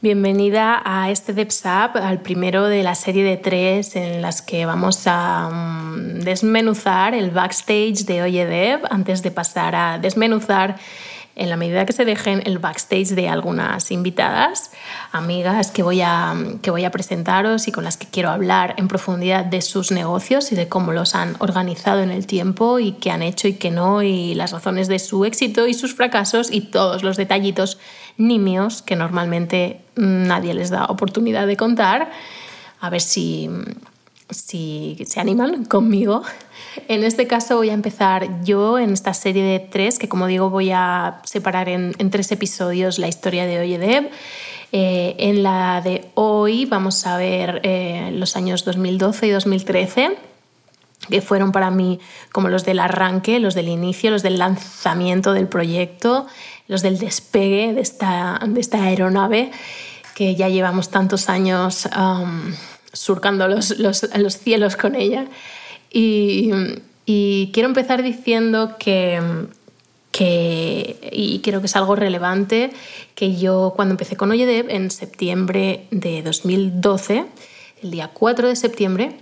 Bienvenida 0.00 0.80
a 0.84 1.10
este 1.10 1.32
DevSap, 1.32 1.96
al 1.96 2.20
primero 2.20 2.68
de 2.68 2.84
la 2.84 2.94
serie 2.94 3.24
de 3.24 3.36
tres 3.36 3.96
en 3.96 4.22
las 4.22 4.42
que 4.42 4.64
vamos 4.64 5.02
a 5.06 5.50
mm, 5.50 6.20
desmenuzar 6.20 7.14
el 7.14 7.32
backstage 7.32 8.04
de 8.04 8.22
Oye 8.22 8.46
Dev 8.46 8.82
antes 8.90 9.24
de 9.24 9.32
pasar 9.32 9.74
a 9.74 9.98
desmenuzar 9.98 10.76
en 11.34 11.50
la 11.50 11.56
medida 11.56 11.84
que 11.84 11.92
se 11.92 12.04
dejen 12.04 12.44
el 12.46 12.60
backstage 12.60 13.08
de 13.08 13.28
algunas 13.28 13.90
invitadas, 13.90 14.70
amigas 15.10 15.72
que 15.72 15.82
voy, 15.82 16.00
a, 16.00 16.32
que 16.62 16.70
voy 16.70 16.84
a 16.84 16.92
presentaros 16.92 17.66
y 17.66 17.72
con 17.72 17.82
las 17.82 17.96
que 17.96 18.06
quiero 18.06 18.30
hablar 18.30 18.76
en 18.78 18.86
profundidad 18.86 19.44
de 19.44 19.62
sus 19.62 19.90
negocios 19.90 20.52
y 20.52 20.54
de 20.54 20.68
cómo 20.68 20.92
los 20.92 21.16
han 21.16 21.34
organizado 21.40 22.02
en 22.02 22.12
el 22.12 22.28
tiempo 22.28 22.78
y 22.78 22.92
qué 22.92 23.10
han 23.10 23.22
hecho 23.22 23.48
y 23.48 23.54
qué 23.54 23.72
no 23.72 24.04
y 24.04 24.36
las 24.36 24.52
razones 24.52 24.86
de 24.86 25.00
su 25.00 25.24
éxito 25.24 25.66
y 25.66 25.74
sus 25.74 25.92
fracasos 25.96 26.52
y 26.52 26.60
todos 26.60 27.02
los 27.02 27.16
detallitos 27.16 27.78
nimios 28.18 28.82
que 28.82 28.96
normalmente 28.96 29.80
nadie 29.94 30.52
les 30.52 30.70
da 30.70 30.84
oportunidad 30.86 31.46
de 31.46 31.56
contar. 31.56 32.10
A 32.80 32.90
ver 32.90 33.00
si, 33.00 33.48
si 34.30 34.98
se 35.06 35.20
animan 35.20 35.64
conmigo. 35.64 36.22
En 36.86 37.02
este 37.02 37.26
caso 37.26 37.56
voy 37.56 37.70
a 37.70 37.74
empezar 37.74 38.44
yo 38.44 38.78
en 38.78 38.92
esta 38.92 39.12
serie 39.12 39.42
de 39.42 39.58
tres, 39.58 39.98
que 39.98 40.08
como 40.08 40.26
digo 40.26 40.48
voy 40.48 40.70
a 40.70 41.20
separar 41.24 41.68
en, 41.68 41.92
tres 42.10 42.30
episodios 42.30 42.98
la 42.98 43.08
historia 43.08 43.46
de 43.46 43.58
Oyedev. 43.58 44.10
Eh, 44.70 45.16
en 45.18 45.42
la 45.42 45.80
de 45.82 46.06
hoy 46.14 46.66
vamos 46.66 47.04
a 47.06 47.16
ver 47.16 47.60
eh, 47.64 48.10
los 48.12 48.36
años 48.36 48.64
2012 48.64 49.26
y 49.26 49.30
2013 49.30 50.27
que 51.10 51.22
fueron 51.22 51.52
para 51.52 51.70
mí 51.70 52.00
como 52.32 52.48
los 52.48 52.64
del 52.64 52.80
arranque, 52.80 53.40
los 53.40 53.54
del 53.54 53.68
inicio, 53.68 54.10
los 54.10 54.22
del 54.22 54.38
lanzamiento 54.38 55.32
del 55.32 55.48
proyecto, 55.48 56.26
los 56.66 56.82
del 56.82 56.98
despegue 56.98 57.72
de 57.72 57.80
esta, 57.80 58.40
de 58.46 58.60
esta 58.60 58.82
aeronave 58.82 59.50
que 60.14 60.34
ya 60.34 60.48
llevamos 60.48 60.90
tantos 60.90 61.28
años 61.28 61.88
um, 61.96 62.52
surcando 62.92 63.46
los, 63.46 63.78
los, 63.78 64.08
los, 64.16 64.36
cielos 64.36 64.74
con 64.76 64.96
ella. 64.96 65.26
Y, 65.92 66.50
y 67.06 67.50
quiero 67.52 67.68
empezar 67.68 68.02
diciendo 68.02 68.74
que, 68.80 69.20
que, 70.10 70.98
y 71.12 71.38
creo 71.38 71.60
que 71.60 71.66
es 71.66 71.76
algo 71.76 71.94
relevante, 71.94 72.72
que 73.14 73.36
yo 73.36 73.72
cuando 73.76 73.92
empecé 73.92 74.16
con 74.16 74.32
Oyedev 74.32 74.68
en 74.70 74.90
septiembre 74.90 75.86
de 75.92 76.22
2012, 76.22 77.24
el 77.84 77.90
día 77.92 78.10
4 78.12 78.48
de 78.48 78.56
septiembre, 78.56 79.16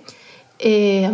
eh, 0.58 1.10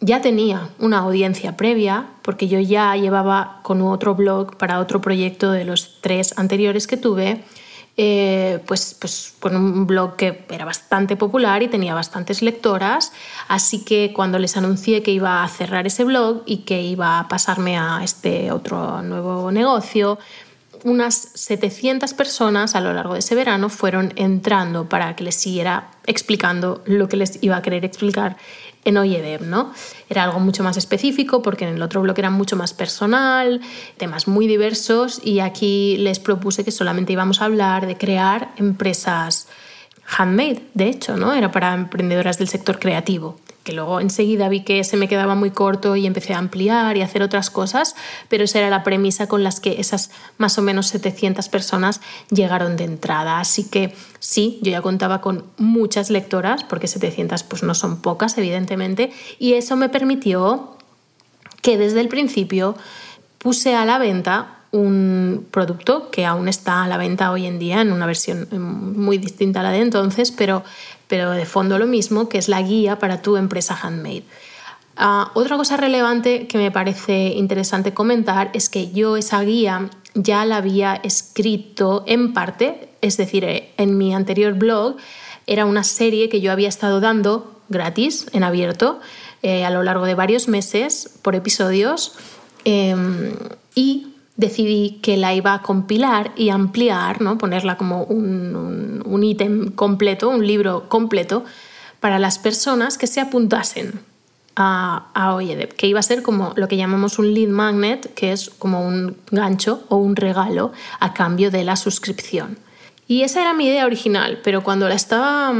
ya 0.00 0.22
tenía 0.22 0.70
una 0.78 0.98
audiencia 0.98 1.56
previa, 1.56 2.06
porque 2.22 2.48
yo 2.48 2.58
ya 2.58 2.96
llevaba 2.96 3.60
con 3.62 3.82
otro 3.82 4.14
blog 4.14 4.56
para 4.56 4.80
otro 4.80 5.00
proyecto 5.00 5.52
de 5.52 5.64
los 5.64 6.00
tres 6.00 6.38
anteriores 6.38 6.86
que 6.86 6.96
tuve, 6.96 7.44
eh, 7.98 8.60
pues, 8.66 8.96
pues 8.98 9.34
con 9.40 9.56
un 9.56 9.86
blog 9.86 10.16
que 10.16 10.46
era 10.48 10.64
bastante 10.64 11.16
popular 11.16 11.62
y 11.62 11.68
tenía 11.68 11.92
bastantes 11.94 12.40
lectoras, 12.40 13.12
así 13.46 13.84
que 13.84 14.12
cuando 14.14 14.38
les 14.38 14.56
anuncié 14.56 15.02
que 15.02 15.10
iba 15.10 15.44
a 15.44 15.48
cerrar 15.48 15.86
ese 15.86 16.04
blog 16.04 16.42
y 16.46 16.58
que 16.58 16.80
iba 16.80 17.18
a 17.18 17.28
pasarme 17.28 17.76
a 17.76 18.00
este 18.02 18.52
otro 18.52 19.02
nuevo 19.02 19.52
negocio, 19.52 20.18
unas 20.84 21.30
700 21.34 22.14
personas 22.14 22.74
a 22.74 22.80
lo 22.80 22.92
largo 22.92 23.14
de 23.14 23.20
ese 23.20 23.34
verano 23.34 23.68
fueron 23.68 24.12
entrando 24.16 24.88
para 24.88 25.16
que 25.16 25.24
les 25.24 25.34
siguiera 25.34 25.90
explicando 26.06 26.82
lo 26.86 27.08
que 27.08 27.16
les 27.16 27.42
iba 27.42 27.56
a 27.56 27.62
querer 27.62 27.84
explicar 27.84 28.36
en 28.84 28.96
Oyedev, 28.96 29.42
¿no? 29.42 29.72
Era 30.08 30.24
algo 30.24 30.40
mucho 30.40 30.62
más 30.62 30.76
específico 30.76 31.42
porque 31.42 31.66
en 31.66 31.74
el 31.74 31.82
otro 31.82 32.00
blog 32.00 32.18
era 32.18 32.30
mucho 32.30 32.56
más 32.56 32.72
personal, 32.72 33.60
temas 33.96 34.26
muy 34.26 34.46
diversos 34.46 35.20
y 35.24 35.40
aquí 35.40 35.96
les 35.98 36.18
propuse 36.18 36.64
que 36.64 36.70
solamente 36.70 37.12
íbamos 37.12 37.42
a 37.42 37.44
hablar 37.44 37.86
de 37.86 37.96
crear 37.96 38.52
empresas 38.56 39.48
handmade, 40.06 40.62
de 40.74 40.88
hecho, 40.88 41.16
¿no? 41.16 41.34
Era 41.34 41.52
para 41.52 41.74
emprendedoras 41.74 42.38
del 42.38 42.48
sector 42.48 42.78
creativo 42.78 43.38
luego 43.72 44.00
enseguida 44.00 44.48
vi 44.48 44.62
que 44.62 44.84
se 44.84 44.96
me 44.96 45.08
quedaba 45.08 45.34
muy 45.34 45.50
corto 45.50 45.96
y 45.96 46.06
empecé 46.06 46.34
a 46.34 46.38
ampliar 46.38 46.96
y 46.96 47.02
hacer 47.02 47.22
otras 47.22 47.50
cosas, 47.50 47.94
pero 48.28 48.44
esa 48.44 48.58
era 48.58 48.70
la 48.70 48.82
premisa 48.82 49.26
con 49.26 49.42
las 49.42 49.60
que 49.60 49.80
esas 49.80 50.10
más 50.38 50.58
o 50.58 50.62
menos 50.62 50.88
700 50.88 51.48
personas 51.48 52.00
llegaron 52.30 52.76
de 52.76 52.84
entrada. 52.84 53.40
Así 53.40 53.68
que 53.68 53.94
sí, 54.18 54.58
yo 54.62 54.70
ya 54.70 54.82
contaba 54.82 55.20
con 55.20 55.44
muchas 55.58 56.10
lectoras, 56.10 56.64
porque 56.64 56.86
700 56.86 57.42
pues 57.44 57.62
no 57.62 57.74
son 57.74 58.00
pocas, 58.00 58.36
evidentemente, 58.38 59.12
y 59.38 59.54
eso 59.54 59.76
me 59.76 59.88
permitió 59.88 60.76
que 61.62 61.78
desde 61.78 62.00
el 62.00 62.08
principio 62.08 62.76
puse 63.38 63.74
a 63.74 63.84
la 63.84 63.98
venta 63.98 64.56
un 64.72 65.48
producto 65.50 66.10
que 66.10 66.24
aún 66.26 66.46
está 66.48 66.84
a 66.84 66.88
la 66.88 66.96
venta 66.96 67.32
hoy 67.32 67.46
en 67.46 67.58
día 67.58 67.80
en 67.80 67.92
una 67.92 68.06
versión 68.06 68.46
muy 68.96 69.18
distinta 69.18 69.60
a 69.60 69.62
la 69.64 69.72
de 69.72 69.80
entonces, 69.80 70.30
pero 70.30 70.62
pero 71.10 71.32
de 71.32 71.44
fondo 71.44 71.76
lo 71.78 71.86
mismo, 71.86 72.28
que 72.28 72.38
es 72.38 72.48
la 72.48 72.62
guía 72.62 73.00
para 73.00 73.20
tu 73.20 73.36
empresa 73.36 73.74
handmade. 73.74 74.22
Ah, 74.96 75.32
otra 75.34 75.56
cosa 75.56 75.76
relevante 75.76 76.46
que 76.46 76.56
me 76.56 76.70
parece 76.70 77.32
interesante 77.34 77.92
comentar 77.92 78.50
es 78.52 78.68
que 78.68 78.92
yo 78.92 79.16
esa 79.16 79.42
guía 79.42 79.90
ya 80.14 80.44
la 80.44 80.58
había 80.58 80.94
escrito 80.94 82.04
en 82.06 82.32
parte, 82.32 82.90
es 83.00 83.16
decir, 83.16 83.44
eh, 83.44 83.72
en 83.76 83.98
mi 83.98 84.14
anterior 84.14 84.54
blog 84.54 84.96
era 85.48 85.66
una 85.66 85.82
serie 85.82 86.28
que 86.28 86.40
yo 86.40 86.52
había 86.52 86.68
estado 86.68 87.00
dando 87.00 87.60
gratis, 87.68 88.26
en 88.32 88.44
abierto, 88.44 89.00
eh, 89.42 89.64
a 89.64 89.70
lo 89.70 89.82
largo 89.82 90.04
de 90.04 90.14
varios 90.14 90.46
meses 90.46 91.10
por 91.22 91.34
episodios 91.34 92.12
em, 92.64 93.34
y 93.74 94.09
decidí 94.40 94.98
que 95.02 95.16
la 95.16 95.34
iba 95.34 95.54
a 95.54 95.62
compilar 95.62 96.32
y 96.34 96.48
ampliar, 96.48 97.20
¿no? 97.20 97.38
ponerla 97.38 97.76
como 97.76 98.04
un 98.04 99.22
ítem 99.22 99.70
completo, 99.70 100.28
un 100.28 100.46
libro 100.46 100.88
completo, 100.88 101.44
para 102.00 102.18
las 102.18 102.38
personas 102.38 102.96
que 102.96 103.06
se 103.06 103.20
apuntasen 103.20 104.00
a, 104.56 105.10
a 105.14 105.34
Oyedev, 105.34 105.74
que 105.74 105.86
iba 105.86 106.00
a 106.00 106.02
ser 106.02 106.22
como 106.22 106.52
lo 106.56 106.66
que 106.66 106.76
llamamos 106.76 107.18
un 107.18 107.34
lead 107.34 107.48
magnet, 107.48 108.12
que 108.14 108.32
es 108.32 108.50
como 108.50 108.86
un 108.86 109.16
gancho 109.30 109.84
o 109.88 109.96
un 109.96 110.16
regalo 110.16 110.72
a 110.98 111.12
cambio 111.12 111.50
de 111.50 111.62
la 111.62 111.76
suscripción. 111.76 112.58
Y 113.06 113.22
esa 113.22 113.42
era 113.42 113.54
mi 113.54 113.66
idea 113.66 113.86
original, 113.86 114.40
pero 114.42 114.62
cuando 114.62 114.88
la 114.88 114.94
estaba, 114.94 115.52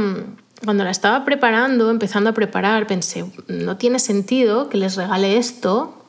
cuando 0.65 0.83
la 0.83 0.91
estaba 0.91 1.23
preparando, 1.25 1.91
empezando 1.91 2.31
a 2.31 2.33
preparar, 2.33 2.87
pensé, 2.87 3.25
no 3.47 3.77
tiene 3.77 3.99
sentido 3.99 4.69
que 4.69 4.77
les 4.77 4.95
regale 4.95 5.37
esto 5.37 6.00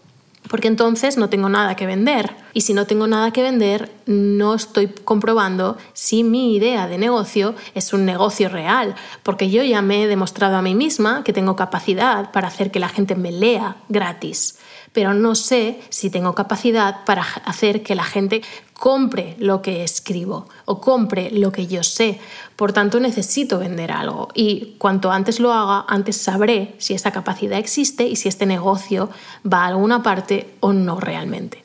porque 0.53 0.69
entonces 0.69 1.17
no 1.17 1.31
tengo 1.31 1.49
nada 1.49 1.77
que 1.77 1.87
vender. 1.87 2.37
Y 2.53 2.61
si 2.61 2.75
no 2.75 2.87
tengo 2.87 3.07
nada 3.07 3.31
que 3.31 3.43
vender, 3.43 3.91
no 4.05 4.55
estoy 4.55 4.89
comprobando 4.89 5.79
si 5.95 6.25
mi 6.25 6.55
idea 6.55 6.87
de 6.87 6.99
negocio 6.99 7.55
es 7.75 7.95
un 7.95 8.05
negocio 8.05 8.51
real, 8.51 8.95
porque 9.23 9.49
yo 9.49 9.65
ya 9.65 9.81
me 9.81 10.03
he 10.03 10.09
demostrado 10.09 10.57
a 10.57 10.63
mí 10.63 10.75
misma 10.75 11.25
que 11.25 11.33
tengo 11.33 11.57
capacidad 11.57 12.33
para 12.33 12.49
hacer 12.49 12.71
que 12.71 12.81
la 12.81 12.91
gente 12.91 13.15
me 13.15 13.33
lea 13.33 13.77
gratis 13.89 14.59
pero 14.93 15.15
no 15.15 15.35
sé 15.35 15.81
si 15.89 16.11
tengo 16.11 16.35
capacidad 16.35 17.05
para 17.05 17.23
hacer 17.23 17.83
que 17.83 17.95
la 17.95 18.05
gente 18.05 18.43
compre 18.75 19.37
lo 19.39 19.63
que 19.63 19.85
escribo 19.85 20.49
o 20.65 20.81
compre 20.81 21.31
lo 21.31 21.53
que 21.53 21.67
yo 21.67 21.83
sé. 21.83 22.19
Por 22.57 22.73
tanto, 22.73 23.01
necesito 23.01 23.59
vender 23.59 23.93
algo 23.93 24.29
y 24.35 24.75
cuanto 24.79 25.11
antes 25.11 25.41
lo 25.41 25.53
haga, 25.53 25.85
antes 25.89 26.17
sabré 26.17 26.75
si 26.79 26.95
esa 26.95 27.13
capacidad 27.13 27.59
existe 27.59 28.07
y 28.07 28.17
si 28.17 28.29
este 28.29 28.45
negocio 28.45 29.09
va 29.51 29.65
a 29.65 29.69
alguna 29.69 30.03
parte 30.03 30.55
o 30.61 30.73
no 30.73 31.01
realmente. 31.01 31.63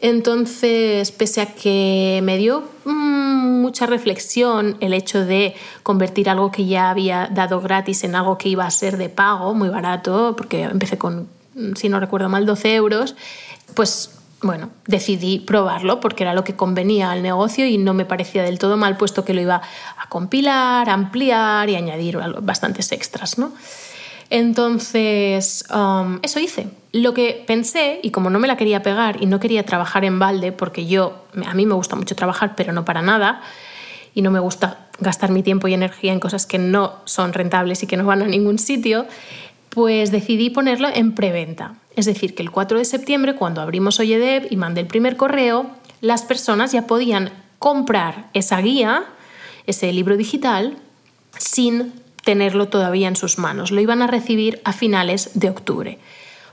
Entonces, 0.00 1.10
pese 1.10 1.40
a 1.40 1.54
que 1.54 2.20
me 2.22 2.36
dio 2.38 2.62
mm, 2.84 3.60
mucha 3.60 3.86
reflexión 3.86 4.76
el 4.80 4.94
hecho 4.94 5.24
de 5.24 5.54
convertir 5.82 6.30
algo 6.30 6.52
que 6.52 6.66
ya 6.66 6.90
había 6.90 7.28
dado 7.32 7.60
gratis 7.60 8.04
en 8.04 8.14
algo 8.14 8.38
que 8.38 8.48
iba 8.48 8.64
a 8.64 8.70
ser 8.70 8.96
de 8.96 9.08
pago, 9.08 9.54
muy 9.54 9.68
barato, 9.68 10.34
porque 10.36 10.62
empecé 10.62 10.98
con, 10.98 11.28
si 11.74 11.88
no 11.88 12.00
recuerdo 12.00 12.28
mal, 12.28 12.46
12 12.46 12.74
euros, 12.74 13.16
pues 13.74 14.18
bueno, 14.40 14.70
decidí 14.86 15.40
probarlo 15.40 16.00
porque 16.00 16.22
era 16.22 16.32
lo 16.32 16.44
que 16.44 16.54
convenía 16.54 17.10
al 17.10 17.22
negocio 17.22 17.66
y 17.66 17.76
no 17.76 17.92
me 17.94 18.04
parecía 18.04 18.42
del 18.42 18.58
todo 18.58 18.76
mal, 18.76 18.96
puesto 18.96 19.24
que 19.24 19.34
lo 19.34 19.40
iba 19.40 19.62
a 19.96 20.08
compilar, 20.08 20.88
ampliar 20.88 21.68
y 21.68 21.74
añadir 21.74 22.18
bastantes 22.42 22.92
extras, 22.92 23.38
¿no? 23.38 23.52
Entonces, 24.30 25.64
um, 25.74 26.18
eso 26.22 26.38
hice. 26.38 26.68
Lo 26.92 27.14
que 27.14 27.42
pensé, 27.46 28.00
y 28.02 28.10
como 28.10 28.30
no 28.30 28.38
me 28.38 28.46
la 28.46 28.56
quería 28.56 28.82
pegar 28.82 29.22
y 29.22 29.26
no 29.26 29.40
quería 29.40 29.64
trabajar 29.64 30.04
en 30.04 30.18
balde, 30.18 30.52
porque 30.52 30.86
yo, 30.86 31.24
a 31.46 31.54
mí 31.54 31.66
me 31.66 31.74
gusta 31.74 31.96
mucho 31.96 32.14
trabajar, 32.14 32.54
pero 32.54 32.72
no 32.72 32.84
para 32.84 33.02
nada, 33.02 33.40
y 34.14 34.22
no 34.22 34.30
me 34.30 34.38
gusta 34.38 34.88
gastar 35.00 35.30
mi 35.30 35.42
tiempo 35.42 35.68
y 35.68 35.74
energía 35.74 36.12
en 36.12 36.20
cosas 36.20 36.46
que 36.46 36.58
no 36.58 36.96
son 37.04 37.32
rentables 37.32 37.82
y 37.82 37.86
que 37.86 37.96
no 37.96 38.04
van 38.04 38.22
a 38.22 38.26
ningún 38.26 38.58
sitio, 38.58 39.06
pues 39.70 40.10
decidí 40.10 40.50
ponerlo 40.50 40.88
en 40.92 41.14
preventa. 41.14 41.74
Es 41.96 42.06
decir, 42.06 42.34
que 42.34 42.42
el 42.42 42.50
4 42.50 42.78
de 42.78 42.84
septiembre, 42.84 43.34
cuando 43.34 43.60
abrimos 43.60 44.00
Oyedev 44.00 44.46
y 44.50 44.56
mandé 44.56 44.80
el 44.80 44.86
primer 44.86 45.16
correo, 45.16 45.70
las 46.00 46.22
personas 46.22 46.72
ya 46.72 46.86
podían 46.86 47.30
comprar 47.58 48.30
esa 48.34 48.60
guía, 48.60 49.04
ese 49.66 49.92
libro 49.92 50.16
digital, 50.16 50.76
sin 51.38 51.92
tenerlo 52.24 52.68
todavía 52.68 53.08
en 53.08 53.16
sus 53.16 53.38
manos. 53.38 53.70
Lo 53.70 53.80
iban 53.80 54.02
a 54.02 54.06
recibir 54.06 54.60
a 54.64 54.72
finales 54.72 55.30
de 55.34 55.50
octubre. 55.50 55.98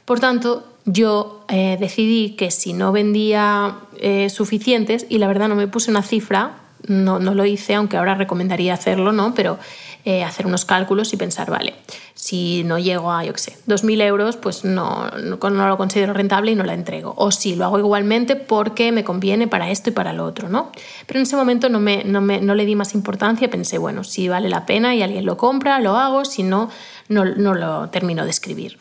Por 0.06 0.20
tanto, 0.20 0.66
yo 0.86 1.46
eh, 1.48 1.78
decidí 1.80 2.32
que 2.32 2.52
si 2.52 2.74
no 2.74 2.92
vendía 2.92 3.80
eh, 3.98 4.30
suficientes, 4.30 5.06
y 5.10 5.18
la 5.18 5.28
verdad 5.28 5.50
no 5.50 5.56
me 5.56 5.68
puse 5.68 5.92
una 5.92 6.04
cifra, 6.04 6.58
no, 6.88 7.20
no 7.20 7.34
lo 7.34 7.46
hice, 7.46 7.76
aunque 7.76 7.98
ahora 7.98 8.16
recomendaría 8.16 8.74
hacerlo, 8.74 9.12
¿no? 9.12 9.34
Pero 9.34 9.58
eh, 10.04 10.24
hacer 10.24 10.46
unos 10.46 10.66
cálculos 10.66 11.14
y 11.14 11.18
pensar, 11.18 11.50
vale, 11.50 11.74
si 12.14 12.64
no 12.64 12.78
llego 12.78 13.12
a, 13.12 13.24
yo 13.24 13.34
qué 13.34 13.40
sé, 13.40 13.58
2.000 13.68 14.02
euros, 14.04 14.38
pues 14.38 14.64
no, 14.64 15.10
no, 15.12 15.68
lo 15.68 15.78
considero 15.78 16.14
rentable 16.14 16.52
y 16.52 16.56
no 16.56 16.64
la 16.64 16.74
entrego. 16.74 17.14
O 17.18 17.32
sí, 17.32 17.56
lo 17.56 17.66
hago 17.66 17.80
igualmente 17.80 18.36
porque 18.36 18.92
me 18.92 19.04
conviene 19.04 19.48
para 19.48 19.72
esto 19.72 19.90
y 19.90 19.94
para 19.94 20.14
lo 20.14 20.26
otro, 20.26 20.48
¿no? 20.48 20.72
Pero 21.08 21.20
en 21.20 21.24
ese 21.24 21.36
momento 21.36 21.70
no, 21.70 21.80
me, 21.80 22.04
no, 22.04 22.22
me, 22.22 22.40
no 22.40 22.54
le 22.54 22.66
di 22.66 22.76
más 22.76 22.94
importancia, 22.94 23.50
pensé, 23.50 23.78
bueno, 23.78 24.04
si 24.04 24.28
vale 24.30 24.48
la 24.48 24.66
pena 24.66 24.94
y 24.94 25.02
alguien 25.02 25.26
lo 25.26 25.38
compra, 25.38 25.80
lo 25.80 25.98
hago, 25.98 26.24
si 26.24 26.44
no, 26.44 26.70
no, 27.08 27.26
no 27.26 27.54
lo 27.56 27.90
termino 27.90 28.26
de 28.26 28.30
escribir. 28.30 28.78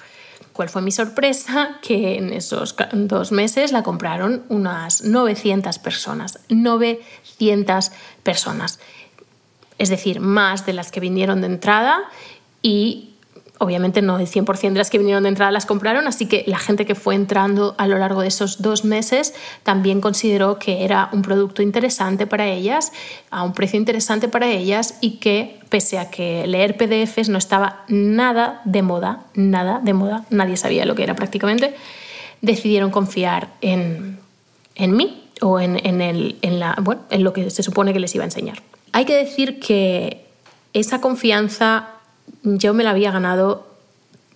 ¿Cuál 0.55 0.71
fue 0.71 0.81
mi 0.81 0.91
sorpresa? 0.91 1.79
Que 1.83 2.17
en 2.17 2.33
esos 2.33 2.75
dos 2.95 3.33
meses 3.33 3.73
la 3.73 3.83
compraron 3.83 4.45
unas 4.49 5.05
900 5.05 5.79
personas. 5.79 6.39
900 6.49 7.91
personas 8.23 8.79
es 9.79 9.89
decir, 9.89 10.21
más 10.21 10.67
de 10.67 10.73
las 10.73 10.91
que 10.91 11.01
vinieron 11.01 11.41
de 11.41 11.49
entrada 11.49 11.99
y 12.63 13.14
obviamente 13.59 14.03
no 14.03 14.19
el 14.19 14.27
100% 14.27 14.73
de 14.73 14.79
las 14.79 14.91
que 14.91 14.99
vinieron 14.99 15.23
de 15.23 15.29
entrada 15.29 15.53
las 15.53 15.67
compraron, 15.67 16.07
así 16.07 16.27
que 16.27 16.45
la 16.47 16.59
gente 16.59 16.87
que 16.87 16.95
fue 16.95 17.15
entrando 17.15 17.75
a 17.79 17.87
lo 17.87 17.99
largo 17.99 18.23
de 18.23 18.29
esos 18.29 18.61
dos 18.63 18.85
meses 18.85 19.35
también 19.63 20.01
consideró 20.01 20.59
que 20.59 20.85
era 20.85 21.09
un 21.13 21.23
producto 21.23 21.63
interesante 21.63 22.27
para 22.27 22.47
ellas, 22.47 22.93
a 23.31 23.45
un 23.45 23.53
precio 23.53 23.79
interesante 23.79 24.29
para 24.29 24.49
ellas 24.49 24.99
y 25.01 25.19
que 25.19 25.61
pese 25.69 25.99
a 25.99 26.11
que 26.11 26.47
leer 26.47 26.77
PDFs 26.77 27.29
no 27.29 27.39
estaba 27.39 27.85
nada 27.89 28.61
de 28.65 28.83
moda, 28.83 29.25
nada 29.35 29.81
de 29.83 29.95
moda, 29.95 30.25
nadie 30.31 30.57
sabía 30.57 30.85
lo 30.85 30.95
que 30.95 31.05
era 31.05 31.15
prácticamente, 31.15 31.75
decidieron 32.41 32.91
confiar 32.91 33.51
en, 33.61 34.19
mí 34.77 35.29
o 35.41 35.61
en, 35.61 35.79
en, 35.85 36.59
la, 36.59 36.77
en 37.11 37.25
lo 37.25 37.33
que 37.33 37.51
se 37.51 37.63
supone 37.63 37.93
que 37.93 38.01
les 38.01 38.15
iba 38.15 38.25
a 38.25 38.27
enseñar. 38.27 38.63
Hay 38.93 39.05
que 39.05 39.17
decir 39.17 39.61
que 39.61 40.27
esa 40.73 41.01
confianza 41.01 41.94
yo 42.45 42.75
me 42.75 42.85
la 42.85 42.91
había 42.91 43.11
ganado 43.11 43.67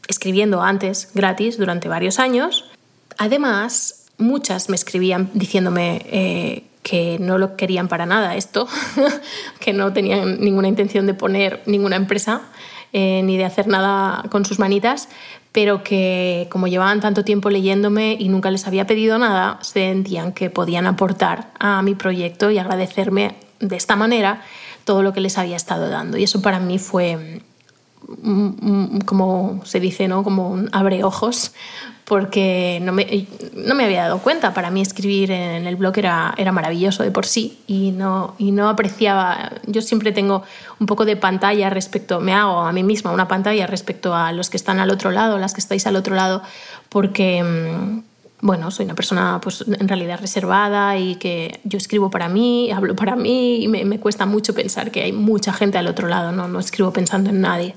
escribiendo 0.09 0.63
antes 0.63 1.11
gratis 1.15 1.59
durante 1.59 1.89
varios 1.89 2.19
años. 2.19 2.65
Además, 3.19 4.07
muchas 4.17 4.69
me 4.69 4.77
escribían 4.77 5.31
diciéndome 5.35 6.03
eh, 6.07 6.65
que 6.83 7.19
no 7.21 7.39
lo 7.39 7.57
querían 7.57 7.89
para 7.89 8.07
nada 8.07 8.35
esto, 8.37 8.67
que 9.61 9.73
no 9.73 9.93
tenían 9.93 10.41
ninguna 10.41 10.69
intención 10.69 11.07
de 11.07 11.15
poner 11.15 11.63
ninguna 11.67 11.97
empresa 11.97 12.43
eh, 12.95 13.21
ni 13.23 13.37
de 13.37 13.45
hacer 13.45 13.67
nada 13.67 14.25
con 14.31 14.47
sus 14.47 14.59
manitas, 14.59 15.11
pero 15.53 15.85
que 15.85 16.49
como 16.51 16.69
llevaban 16.69 17.01
tanto 17.01 17.25
tiempo 17.25 17.51
leyéndome 17.51 18.17
y 18.19 18.31
nunca 18.31 18.51
les 18.51 18.67
había 18.67 18.87
pedido 18.87 19.19
nada, 19.19 19.59
sentían 19.61 20.33
que 20.33 20.49
podían 20.49 20.87
aportar 20.87 21.51
a 21.59 21.83
mi 21.83 21.95
proyecto 21.95 22.51
y 22.51 22.57
agradecerme 22.57 23.35
de 23.61 23.77
esta 23.77 23.95
manera 23.97 24.43
todo 24.85 25.03
lo 25.03 25.13
que 25.13 25.21
les 25.21 25.37
había 25.37 25.57
estado 25.57 25.91
dando. 25.91 26.17
Y 26.17 26.25
eso 26.25 26.41
para 26.41 26.61
mí 26.61 26.79
fue, 26.79 27.43
como 29.05 29.61
se 29.65 29.81
dice, 29.81 30.09
¿no? 30.09 30.25
como 30.25 30.49
un 30.49 30.69
abre 30.73 31.05
ojos, 31.05 31.53
porque 32.05 32.81
no 32.83 32.93
me, 32.93 33.27
no 33.55 33.75
me, 33.75 33.85
había 33.85 34.05
dado 34.05 34.21
cuenta. 34.21 34.55
Para 34.55 34.71
mí 34.71 34.81
escribir 34.81 35.31
en 35.31 35.67
el 35.67 35.77
blog 35.77 35.99
era, 35.99 36.35
era 36.39 36.51
maravilloso 36.53 37.03
de 37.03 37.11
por 37.11 37.27
sí 37.27 37.59
y 37.67 37.91
no, 37.91 38.35
y 38.39 38.51
no 38.51 38.71
apreciaba, 38.71 39.53
yo 39.67 39.83
siempre 39.83 40.11
tengo 40.11 40.43
un 40.81 40.87
poco 40.87 41.05
de 41.05 41.17
pantalla 41.17 41.69
respecto, 41.69 42.21
me 42.21 42.33
hago 42.33 42.61
a 42.61 42.73
mí 42.73 42.83
misma 42.83 43.13
una 43.13 43.29
pantalla 43.29 43.67
respecto 43.67 44.15
a 44.15 44.33
los 44.33 44.49
que 44.49 44.57
están 44.57 44.81
al 44.81 44.91
otro 44.91 45.11
lado, 45.11 45.39
las 45.39 45.53
que 45.53 45.61
estáis 45.61 45.87
al 45.87 45.97
otro 45.97 46.15
lado, 46.15 46.43
porque 46.89 47.43
mm, 47.43 48.08
bueno, 48.41 48.71
soy 48.71 48.85
una 48.85 48.95
persona 48.95 49.41
pues, 49.43 49.65
en 49.67 49.89
realidad 49.89 50.21
reservada 50.21 50.97
y 50.97 51.17
que 51.17 51.61
yo 51.65 51.77
escribo 51.77 52.11
para 52.11 52.29
mí, 52.29 52.71
hablo 52.71 52.95
para 52.95 53.17
mí 53.17 53.65
y 53.65 53.69
me, 53.69 53.99
cuesta 53.99 54.27
mucho 54.27 54.55
pensar 54.55 54.91
que 54.91 55.03
hay 55.03 55.13
mucha 55.13 55.53
gente 55.53 55.79
al 55.79 55.89
otro 55.89 56.09
lado, 56.09 56.31
no, 56.33 56.47
no 56.47 56.61
escribo 56.61 56.93
pensando 56.93 57.31
en 57.31 57.41
nadie. 57.41 57.75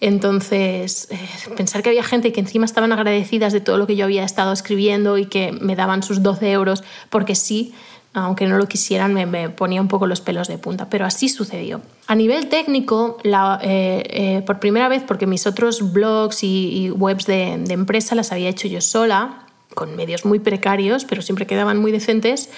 Entonces, 0.00 1.08
eh, 1.10 1.18
pensar 1.56 1.82
que 1.82 1.88
había 1.88 2.02
gente 2.02 2.32
que 2.32 2.40
encima 2.40 2.66
estaban 2.66 2.92
agradecidas 2.92 3.52
de 3.52 3.60
todo 3.60 3.78
lo 3.78 3.86
que 3.86 3.96
yo 3.96 4.04
había 4.04 4.24
estado 4.24 4.52
escribiendo 4.52 5.16
y 5.16 5.26
que 5.26 5.52
me 5.52 5.74
daban 5.74 6.02
sus 6.02 6.22
12 6.22 6.50
euros 6.52 6.84
porque 7.08 7.34
sí, 7.34 7.72
aunque 8.12 8.46
no 8.46 8.58
lo 8.58 8.66
quisieran, 8.66 9.14
me, 9.14 9.48
ponía 9.50 9.80
un 9.80 9.88
poco 9.88 10.06
los 10.06 10.20
pelos 10.20 10.48
de 10.48 10.58
punta, 10.58 10.90
pero 10.90 11.06
así 11.06 11.28
sucedió. 11.28 11.80
A 12.08 12.14
nivel 12.14 12.48
técnico, 12.48 13.18
la, 13.22 13.58
eh, 13.62 14.02
eh, 14.08 14.42
por 14.44 14.58
primera 14.58 14.88
vez, 14.88 15.02
porque 15.06 15.26
mis 15.26 15.46
otros 15.46 15.92
blogs 15.92 16.42
y, 16.42 16.90
webs 16.90 17.26
de, 17.26 17.56
de 17.58 17.74
empresa 17.74 18.14
las 18.14 18.32
había 18.32 18.48
hecho 18.48 18.68
yo 18.68 18.80
sola, 18.80 19.45
con 19.76 19.94
medios 19.94 20.24
muy 20.24 20.38
precarios, 20.38 21.04
pero 21.04 21.20
siempre 21.20 21.46
quedaban 21.46 21.78
muy 21.78 21.92
decentes. 21.92 22.48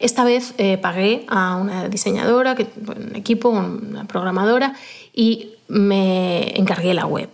Esta 0.00 0.22
vez 0.22 0.52
eh, 0.58 0.76
pagué 0.76 1.24
a 1.26 1.56
una 1.56 1.88
diseñadora, 1.88 2.54
un 2.86 3.16
equipo, 3.16 3.48
una 3.48 4.04
programadora, 4.04 4.74
y 5.14 5.54
me 5.66 6.56
encargué 6.58 6.92
la 6.92 7.06
web. 7.06 7.30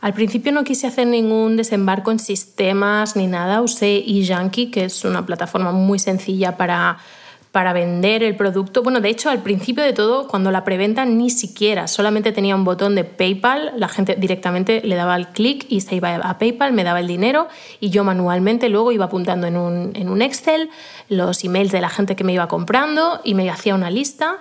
Al 0.00 0.12
principio 0.14 0.50
no 0.50 0.64
quise 0.64 0.88
hacer 0.88 1.06
ningún 1.06 1.56
desembarco 1.56 2.10
en 2.10 2.18
sistemas 2.18 3.14
ni 3.14 3.28
nada, 3.28 3.62
usé 3.62 3.98
eJunkie, 3.98 4.70
que 4.72 4.84
es 4.84 5.04
una 5.04 5.24
plataforma 5.24 5.70
muy 5.70 6.00
sencilla 6.00 6.56
para 6.56 6.98
para 7.56 7.72
vender 7.72 8.22
el 8.22 8.36
producto. 8.36 8.82
Bueno, 8.82 9.00
de 9.00 9.08
hecho, 9.08 9.30
al 9.30 9.42
principio 9.42 9.82
de 9.82 9.94
todo, 9.94 10.28
cuando 10.28 10.50
la 10.50 10.62
preventa 10.62 11.06
ni 11.06 11.30
siquiera, 11.30 11.88
solamente 11.88 12.30
tenía 12.30 12.54
un 12.54 12.64
botón 12.64 12.94
de 12.94 13.04
PayPal, 13.04 13.72
la 13.78 13.88
gente 13.88 14.14
directamente 14.14 14.82
le 14.84 14.94
daba 14.94 15.16
el 15.16 15.28
clic 15.28 15.64
y 15.70 15.80
se 15.80 15.94
iba 15.94 16.16
a 16.16 16.36
PayPal, 16.36 16.74
me 16.74 16.84
daba 16.84 17.00
el 17.00 17.06
dinero 17.06 17.48
y 17.80 17.88
yo 17.88 18.04
manualmente 18.04 18.68
luego 18.68 18.92
iba 18.92 19.06
apuntando 19.06 19.46
en 19.46 19.56
un, 19.56 19.92
en 19.94 20.10
un 20.10 20.20
Excel 20.20 20.68
los 21.08 21.44
emails 21.44 21.72
de 21.72 21.80
la 21.80 21.88
gente 21.88 22.14
que 22.14 22.24
me 22.24 22.34
iba 22.34 22.46
comprando 22.46 23.22
y 23.24 23.32
me 23.32 23.48
hacía 23.48 23.74
una 23.74 23.88
lista. 23.88 24.36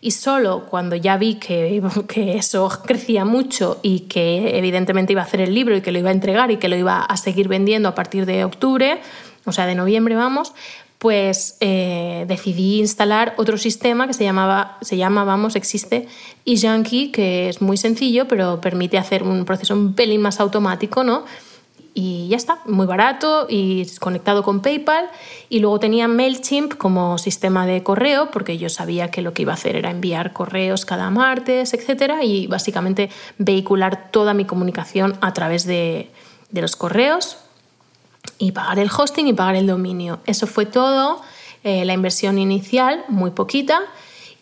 Y 0.00 0.12
solo 0.12 0.66
cuando 0.70 0.94
ya 0.94 1.16
vi 1.16 1.40
que, 1.40 1.82
que, 2.08 2.36
eso 2.36 2.68
crecía 2.86 3.24
mucho 3.24 3.80
y 3.82 4.02
que 4.02 4.56
evidentemente 4.56 5.12
iba 5.12 5.22
a 5.22 5.24
hacer 5.24 5.40
el 5.40 5.56
libro 5.56 5.76
y 5.76 5.80
que 5.80 5.90
lo 5.90 5.98
iba 5.98 6.10
a 6.10 6.12
entregar 6.12 6.52
y 6.52 6.58
que 6.58 6.68
lo 6.68 6.76
iba 6.76 7.00
a 7.00 7.16
seguir 7.16 7.48
vendiendo 7.48 7.88
a 7.88 7.96
partir 7.96 8.26
de 8.26 8.44
octubre, 8.44 9.00
o 9.44 9.50
sea, 9.50 9.66
de 9.66 9.74
noviembre 9.74 10.14
vamos, 10.14 10.52
pues 11.00 11.56
eh, 11.60 12.26
decidí 12.28 12.80
instalar 12.80 13.32
otro 13.38 13.56
sistema 13.56 14.06
que 14.06 14.12
se 14.12 14.22
llamaba, 14.22 14.76
se 14.82 14.98
llama, 14.98 15.24
vamos, 15.24 15.56
existe 15.56 16.06
eJunkie, 16.44 17.10
que 17.10 17.48
es 17.48 17.62
muy 17.62 17.78
sencillo, 17.78 18.28
pero 18.28 18.60
permite 18.60 18.98
hacer 18.98 19.22
un 19.22 19.46
proceso 19.46 19.72
un 19.72 19.94
pelín 19.94 20.20
más 20.20 20.40
automático, 20.40 21.02
¿no? 21.02 21.24
Y 21.94 22.28
ya 22.28 22.36
está, 22.36 22.58
muy 22.66 22.84
barato 22.84 23.46
y 23.48 23.86
conectado 23.98 24.42
con 24.42 24.60
PayPal. 24.60 25.06
Y 25.48 25.60
luego 25.60 25.80
tenía 25.80 26.06
MailChimp 26.06 26.74
como 26.74 27.16
sistema 27.16 27.64
de 27.64 27.82
correo, 27.82 28.30
porque 28.30 28.58
yo 28.58 28.68
sabía 28.68 29.10
que 29.10 29.22
lo 29.22 29.32
que 29.32 29.42
iba 29.42 29.52
a 29.52 29.54
hacer 29.54 29.76
era 29.76 29.90
enviar 29.90 30.34
correos 30.34 30.84
cada 30.84 31.08
martes, 31.08 31.72
etc. 31.72 32.16
Y 32.22 32.46
básicamente 32.46 33.08
vehicular 33.38 34.10
toda 34.10 34.34
mi 34.34 34.44
comunicación 34.44 35.16
a 35.22 35.32
través 35.32 35.64
de, 35.64 36.10
de 36.50 36.60
los 36.60 36.76
correos 36.76 37.38
y 38.38 38.52
pagar 38.52 38.78
el 38.78 38.90
hosting 38.90 39.26
y 39.26 39.32
pagar 39.32 39.56
el 39.56 39.66
dominio. 39.66 40.20
Eso 40.26 40.46
fue 40.46 40.66
todo, 40.66 41.22
eh, 41.64 41.84
la 41.84 41.92
inversión 41.92 42.38
inicial, 42.38 43.04
muy 43.08 43.30
poquita. 43.30 43.80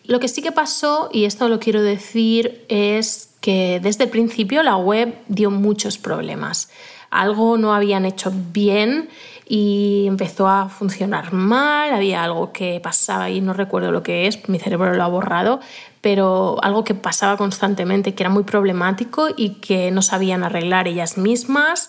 Lo 0.05 0.21
que 0.21 0.29
sí 0.29 0.43
que 0.43 0.53
pasó, 0.53 1.11
y 1.13 1.25
esto 1.25 1.49
lo 1.49 1.59
quiero 1.59 1.83
decir, 1.83 2.65
es 2.69 3.31
que 3.41 3.81
desde 3.83 4.05
el 4.05 4.11
principio 4.11 4.63
la 4.63 4.77
web 4.77 5.15
dio 5.29 5.51
muchos 5.51 5.99
problemas. 5.99 6.71
Algo 7.11 7.57
no 7.57 7.75
habían 7.75 8.05
hecho 8.05 8.33
bien 8.53 9.09
y 9.51 10.05
empezó 10.07 10.47
a 10.47 10.69
funcionar 10.69 11.33
mal, 11.33 11.95
había 11.95 12.23
algo 12.23 12.53
que 12.53 12.81
pasaba 12.83 13.31
y 13.31 13.41
no 13.41 13.55
recuerdo 13.55 13.91
lo 13.91 14.03
que 14.03 14.27
es, 14.27 14.47
mi 14.47 14.59
cerebro 14.59 14.93
lo 14.93 15.03
ha 15.03 15.09
borrado, 15.09 15.61
pero 16.03 16.59
algo 16.63 16.85
que 16.85 16.95
pasaba 16.95 17.39
constantemente, 17.39 18.15
que 18.15 18.23
era 18.23 18.31
muy 18.31 18.43
problemático 18.43 19.29
y 19.35 19.55
que 19.55 19.91
no 19.91 20.03
sabían 20.03 20.45
arreglar 20.45 20.87
ellas 20.87 21.17
mismas 21.17 21.89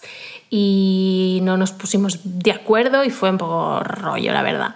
y 0.50 1.42
no 1.44 1.58
nos 1.58 1.74
pusimos 1.74 2.22
de 2.24 2.54
acuerdo 2.54 3.04
y 3.04 3.10
fue 3.10 3.30
un 3.30 3.38
poco 3.38 3.82
rollo, 3.84 4.32
la 4.32 4.42
verdad. 4.42 4.76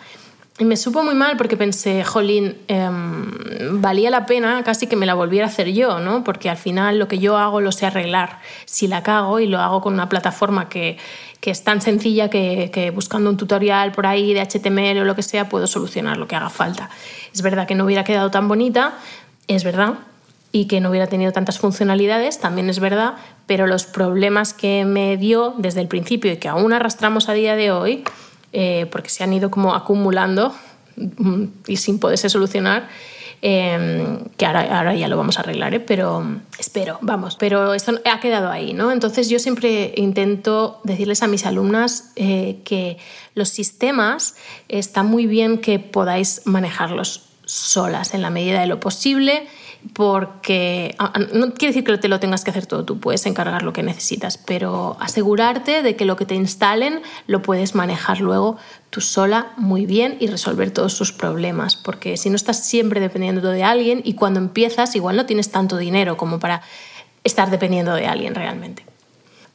Y 0.59 0.65
me 0.65 0.77
supo 0.77 1.03
muy 1.03 1.15
mal 1.15 1.35
porque 1.35 1.57
pensé, 1.57 2.03
jolín, 2.03 2.57
em, 2.67 3.81
valía 3.81 4.11
la 4.11 4.27
pena 4.27 4.61
casi 4.63 4.85
que 4.85 4.95
me 4.95 5.07
la 5.07 5.15
volviera 5.15 5.47
a 5.47 5.49
hacer 5.49 5.71
yo, 5.73 5.99
¿no? 5.99 6.23
Porque 6.23 6.49
al 6.49 6.57
final 6.57 6.99
lo 6.99 7.07
que 7.07 7.17
yo 7.17 7.37
hago 7.37 7.59
lo 7.59 7.71
sé 7.71 7.87
arreglar. 7.87 8.39
Si 8.65 8.87
la 8.87 9.01
cago 9.01 9.39
y 9.39 9.47
lo 9.47 9.59
hago 9.59 9.81
con 9.81 9.93
una 9.93 10.09
plataforma 10.09 10.69
que, 10.69 10.97
que 11.43 11.51
es 11.51 11.65
tan 11.65 11.81
sencilla 11.81 12.29
que, 12.29 12.93
buscando 12.95 13.29
un 13.29 13.35
tutorial 13.35 13.91
por 13.91 14.05
ahí 14.05 14.33
de 14.33 14.39
HTML 14.39 14.99
o 14.99 15.03
lo 15.03 15.13
que 15.13 15.23
sea 15.23 15.49
puedo 15.49 15.67
solucionar 15.67 16.15
lo 16.15 16.25
que 16.25 16.37
haga 16.37 16.49
falta. 16.49 16.89
Es 17.33 17.41
verdad 17.41 17.67
que 17.67 17.75
no 17.75 17.83
hubiera 17.83 18.05
quedado 18.05 18.31
tan 18.31 18.47
bonita, 18.47 18.93
es 19.49 19.65
verdad, 19.65 19.95
y 20.53 20.67
que 20.67 20.79
no 20.79 20.89
hubiera 20.89 21.07
tenido 21.07 21.33
tantas 21.33 21.59
funcionalidades, 21.59 22.39
también 22.39 22.69
es 22.69 22.79
verdad, 22.79 23.15
pero 23.45 23.67
los 23.67 23.85
problemas 23.85 24.53
que 24.53 24.85
me 24.85 25.17
dio 25.17 25.53
desde 25.57 25.81
el 25.81 25.89
principio 25.89 26.31
y 26.31 26.37
que 26.37 26.47
aún 26.47 26.71
arrastramos 26.71 27.27
a 27.27 27.33
día 27.33 27.57
de 27.57 27.71
hoy, 27.71 28.05
eh, 28.53 28.87
porque 28.89 29.09
se 29.09 29.25
han 29.25 29.33
ido 29.33 29.51
como 29.51 29.75
acumulando 29.75 30.55
y 31.67 31.75
sin 31.75 31.99
poderse 31.99 32.29
solucionar, 32.29 32.87
em, 33.45 34.19
que 34.37 34.45
ahora, 34.45 34.77
ahora, 34.77 34.95
ya 34.95 35.09
lo 35.09 35.17
vamos 35.17 35.37
a 35.37 35.41
arreglar, 35.41 35.73
¿eh? 35.73 35.81
pero 35.81 36.25
espero, 36.57 36.97
vamos, 37.01 37.35
pero 37.37 37.73
esto 37.73 37.99
ha 38.09 38.19
quedado 38.21 38.49
ahí, 38.49 38.73
¿no? 38.73 38.89
Entonces 38.89 39.27
yo 39.27 39.37
siempre 39.37 39.93
intento 39.97 40.79
decirles 40.85 41.23
a 41.23 41.27
mis 41.27 41.45
alumnas 41.45 42.13
eh, 42.15 42.61
que 42.63 42.97
los 43.35 43.49
sistemas 43.49 44.35
está 44.69 45.03
muy 45.03 45.27
bien 45.27 45.57
que 45.57 45.77
podáis 45.77 46.43
manejarlos 46.45 47.23
solas 47.43 48.13
en 48.13 48.21
la 48.21 48.29
medida 48.29 48.61
de 48.61 48.67
lo 48.67 48.79
posible 48.79 49.45
porque 49.93 50.95
no 51.33 51.53
quiere 51.53 51.73
decir 51.73 51.83
que 51.83 51.97
te 51.97 52.07
lo 52.07 52.19
tengas 52.19 52.43
que 52.43 52.51
hacer 52.51 52.65
todo 52.65 52.85
tú, 52.85 52.99
puedes 52.99 53.25
encargar 53.25 53.63
lo 53.63 53.73
que 53.73 53.83
necesitas, 53.83 54.37
pero 54.37 54.95
asegurarte 54.99 55.83
de 55.83 55.95
que 55.95 56.05
lo 56.05 56.15
que 56.15 56.25
te 56.25 56.35
instalen 56.35 57.01
lo 57.27 57.41
puedes 57.41 57.75
manejar 57.75 58.21
luego 58.21 58.57
tú 58.89 59.01
sola 59.01 59.51
muy 59.57 59.85
bien 59.85 60.17
y 60.19 60.27
resolver 60.27 60.71
todos 60.71 60.93
sus 60.93 61.11
problemas, 61.11 61.75
porque 61.75 62.15
si 62.15 62.29
no 62.29 62.35
estás 62.35 62.65
siempre 62.65 63.01
dependiendo 63.01 63.49
de 63.49 63.63
alguien 63.63 64.01
y 64.03 64.13
cuando 64.13 64.39
empiezas 64.39 64.95
igual 64.95 65.17
no 65.17 65.25
tienes 65.25 65.51
tanto 65.51 65.77
dinero 65.77 66.15
como 66.15 66.39
para 66.39 66.61
estar 67.23 67.49
dependiendo 67.49 67.93
de 67.93 68.07
alguien 68.07 68.35
realmente. 68.35 68.85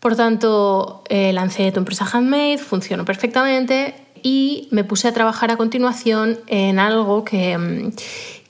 Por 0.00 0.14
tanto, 0.14 1.02
eh, 1.08 1.32
lancé 1.32 1.73
tu 1.73 1.80
empresa 1.80 2.08
Handmade, 2.11 2.58
funcionó 2.58 3.04
perfectamente 3.04 3.94
y 4.23 4.68
me 4.70 4.85
puse 4.85 5.08
a 5.08 5.12
trabajar 5.12 5.50
a 5.50 5.56
continuación 5.56 6.38
en 6.47 6.78
algo 6.78 7.25
que 7.25 7.56
mm, 7.56 7.92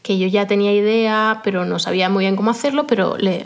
que 0.09 0.17
yo 0.17 0.27
ya 0.27 0.47
tenía 0.47 0.73
idea, 0.73 1.43
pero 1.45 1.67
no 1.67 1.79
sabía 1.79 2.09
muy 2.09 2.25
bien 2.25 2.35
cómo 2.35 2.51
hacerlo, 2.51 2.87
pero 2.87 3.19
le 3.19 3.45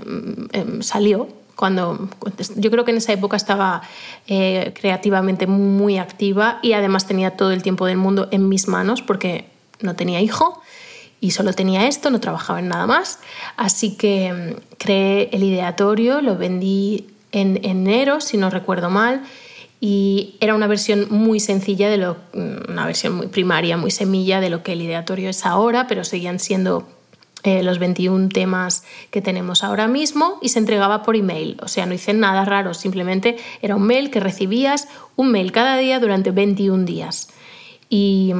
em, 0.53 0.81
salió. 0.81 1.27
Cuando, 1.57 2.09
yo 2.55 2.71
creo 2.71 2.85
que 2.85 2.93
en 2.93 2.99
esa 2.99 3.13
época 3.13 3.37
estaba 3.37 3.83
eh, 4.29 4.73
creativamente 4.81 5.49
muy 5.49 5.99
activa 5.99 6.61
y 6.63 6.75
además 6.75 7.09
tenía 7.09 7.33
todo 7.33 7.51
el 7.51 7.65
tiempo 7.65 7.87
del 7.87 7.97
mundo 7.97 8.29
en 8.31 8.49
mis 8.49 8.69
manos 8.69 9.03
porque 9.03 9.47
no 9.81 9.97
tenía 9.97 10.21
hijo 10.21 10.63
y 11.21 11.33
solo 11.33 11.53
tenía 11.53 11.89
esto, 11.89 12.11
no 12.11 12.21
trabajaba 12.21 12.61
en 12.61 12.69
nada 12.69 12.87
más. 12.87 13.19
Así 13.57 13.97
que 13.97 14.33
mm, 14.33 14.77
creé 14.79 15.31
el 15.33 15.43
ideatorio, 15.43 16.21
lo 16.21 16.37
vendí 16.37 17.09
en 17.33 17.59
enero, 17.65 18.21
si 18.21 18.37
no 18.37 18.51
recuerdo 18.51 18.89
mal, 18.89 19.25
y 19.85 20.37
era 20.39 20.55
una 20.55 20.69
versión 20.69 21.09
muy 21.11 21.41
sencilla 21.41 21.91
de 21.91 21.97
lo 21.97 22.17
una 22.35 22.87
versión 22.87 23.17
muy 23.17 23.27
primaria, 23.27 23.77
muy 23.77 23.91
semilla 23.91 24.41
de 24.41 24.49
lo 24.49 24.63
que 24.63 24.75
el 24.75 24.83
ideatorio 24.83 25.29
es 25.29 25.45
ahora, 25.45 25.89
pero 25.89 26.05
seguían 26.05 26.39
siendo 26.39 26.87
eh, 27.43 27.65
los 27.65 27.81
21 27.81 28.29
temas 28.29 28.85
que 29.11 29.21
tenemos 29.21 29.65
ahora 29.65 29.89
mismo 29.89 30.39
y 30.41 30.51
se 30.51 30.61
entregaba 30.61 31.03
por 31.03 31.17
email. 31.17 31.57
O 31.61 31.67
sea, 31.67 31.85
no 31.87 31.95
hice 31.95 32.15
nada 32.15 32.45
raro, 32.45 32.75
simplemente 32.75 33.39
era 33.61 33.75
un 33.75 33.83
mail 33.83 34.13
que 34.13 34.21
recibías, 34.21 34.87
un 35.17 35.33
mail 35.33 35.51
cada 35.51 35.77
día 35.77 35.99
durante 35.99 36.31
21 36.31 36.85
días. 36.85 37.31
Y, 37.89 38.33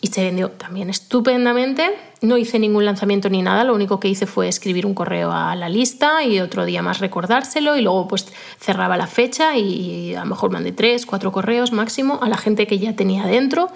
y 0.00 0.08
se 0.08 0.24
vendió 0.24 0.50
también 0.50 0.90
estupendamente 0.90 1.90
no 2.20 2.36
hice 2.36 2.58
ningún 2.58 2.84
lanzamiento 2.84 3.28
ni 3.28 3.42
nada, 3.42 3.64
lo 3.64 3.74
único 3.74 4.00
que 4.00 4.08
hice 4.08 4.26
fue 4.26 4.48
escribir 4.48 4.86
un 4.86 4.94
correo 4.94 5.30
a 5.30 5.54
la 5.54 5.68
lista 5.68 6.24
y 6.24 6.40
otro 6.40 6.64
día 6.64 6.82
más 6.82 6.98
recordárselo 6.98 7.76
y 7.76 7.82
luego 7.82 8.08
pues 8.08 8.26
cerraba 8.58 8.96
la 8.96 9.06
fecha 9.06 9.56
y 9.56 10.14
a 10.14 10.20
lo 10.20 10.26
mejor 10.26 10.50
mandé 10.50 10.72
tres, 10.72 11.06
cuatro 11.06 11.30
correos 11.30 11.72
máximo 11.72 12.18
a 12.20 12.28
la 12.28 12.36
gente 12.36 12.66
que 12.66 12.78
ya 12.78 12.96
tenía 12.96 13.24
dentro 13.26 13.70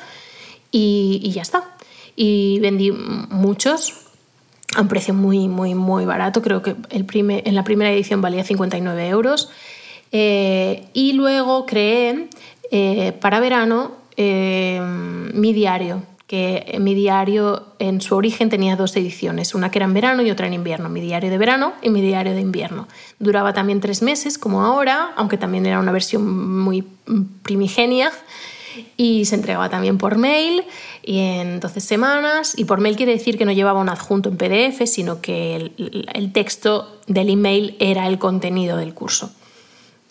y, 0.72 1.30
ya 1.32 1.42
está. 1.42 1.76
Y 2.16 2.58
vendí 2.60 2.90
muchos 2.90 3.94
a 4.74 4.80
un 4.80 4.88
precio 4.88 5.14
muy, 5.14 5.48
muy, 5.48 5.74
muy 5.74 6.04
barato, 6.04 6.42
creo 6.42 6.62
que 6.62 6.74
el 6.90 7.06
en 7.14 7.54
la 7.54 7.62
primera 7.62 7.92
edición 7.92 8.22
valía 8.22 8.42
59 8.42 9.08
euros. 9.08 9.50
Eh, 10.10 10.88
y 10.92 11.12
luego 11.12 11.64
creé 11.64 12.28
eh, 12.70 13.12
para 13.12 13.40
verano 13.40 13.92
eh, 14.16 14.80
mi 15.32 15.52
diario 15.52 16.02
que 16.32 16.78
mi 16.80 16.94
diario 16.94 17.74
en 17.78 18.00
su 18.00 18.16
origen 18.16 18.48
tenía 18.48 18.74
dos 18.74 18.96
ediciones, 18.96 19.54
una 19.54 19.70
que 19.70 19.76
era 19.76 19.84
en 19.84 19.92
verano 19.92 20.22
y 20.22 20.30
otra 20.30 20.46
en 20.46 20.54
invierno, 20.54 20.88
mi 20.88 21.02
diario 21.02 21.28
de 21.28 21.36
verano 21.36 21.74
y 21.82 21.90
mi 21.90 22.00
diario 22.00 22.32
de 22.32 22.40
invierno. 22.40 22.88
Duraba 23.18 23.52
también 23.52 23.80
tres 23.80 24.00
meses, 24.00 24.38
como 24.38 24.62
ahora, 24.62 25.12
aunque 25.16 25.36
también 25.36 25.66
era 25.66 25.78
una 25.78 25.92
versión 25.92 26.58
muy 26.58 26.86
primigenia, 27.42 28.10
y 28.96 29.26
se 29.26 29.34
entregaba 29.34 29.68
también 29.68 29.98
por 29.98 30.16
mail 30.16 30.64
y 31.02 31.18
en 31.18 31.60
12 31.60 31.80
semanas. 31.80 32.54
Y 32.56 32.64
por 32.64 32.80
mail 32.80 32.96
quiere 32.96 33.12
decir 33.12 33.36
que 33.36 33.44
no 33.44 33.52
llevaba 33.52 33.82
un 33.82 33.90
adjunto 33.90 34.30
en 34.30 34.38
PDF, 34.38 34.86
sino 34.86 35.20
que 35.20 35.70
el 36.14 36.32
texto 36.32 36.98
del 37.08 37.28
email 37.28 37.76
era 37.78 38.06
el 38.06 38.18
contenido 38.18 38.78
del 38.78 38.94
curso 38.94 39.30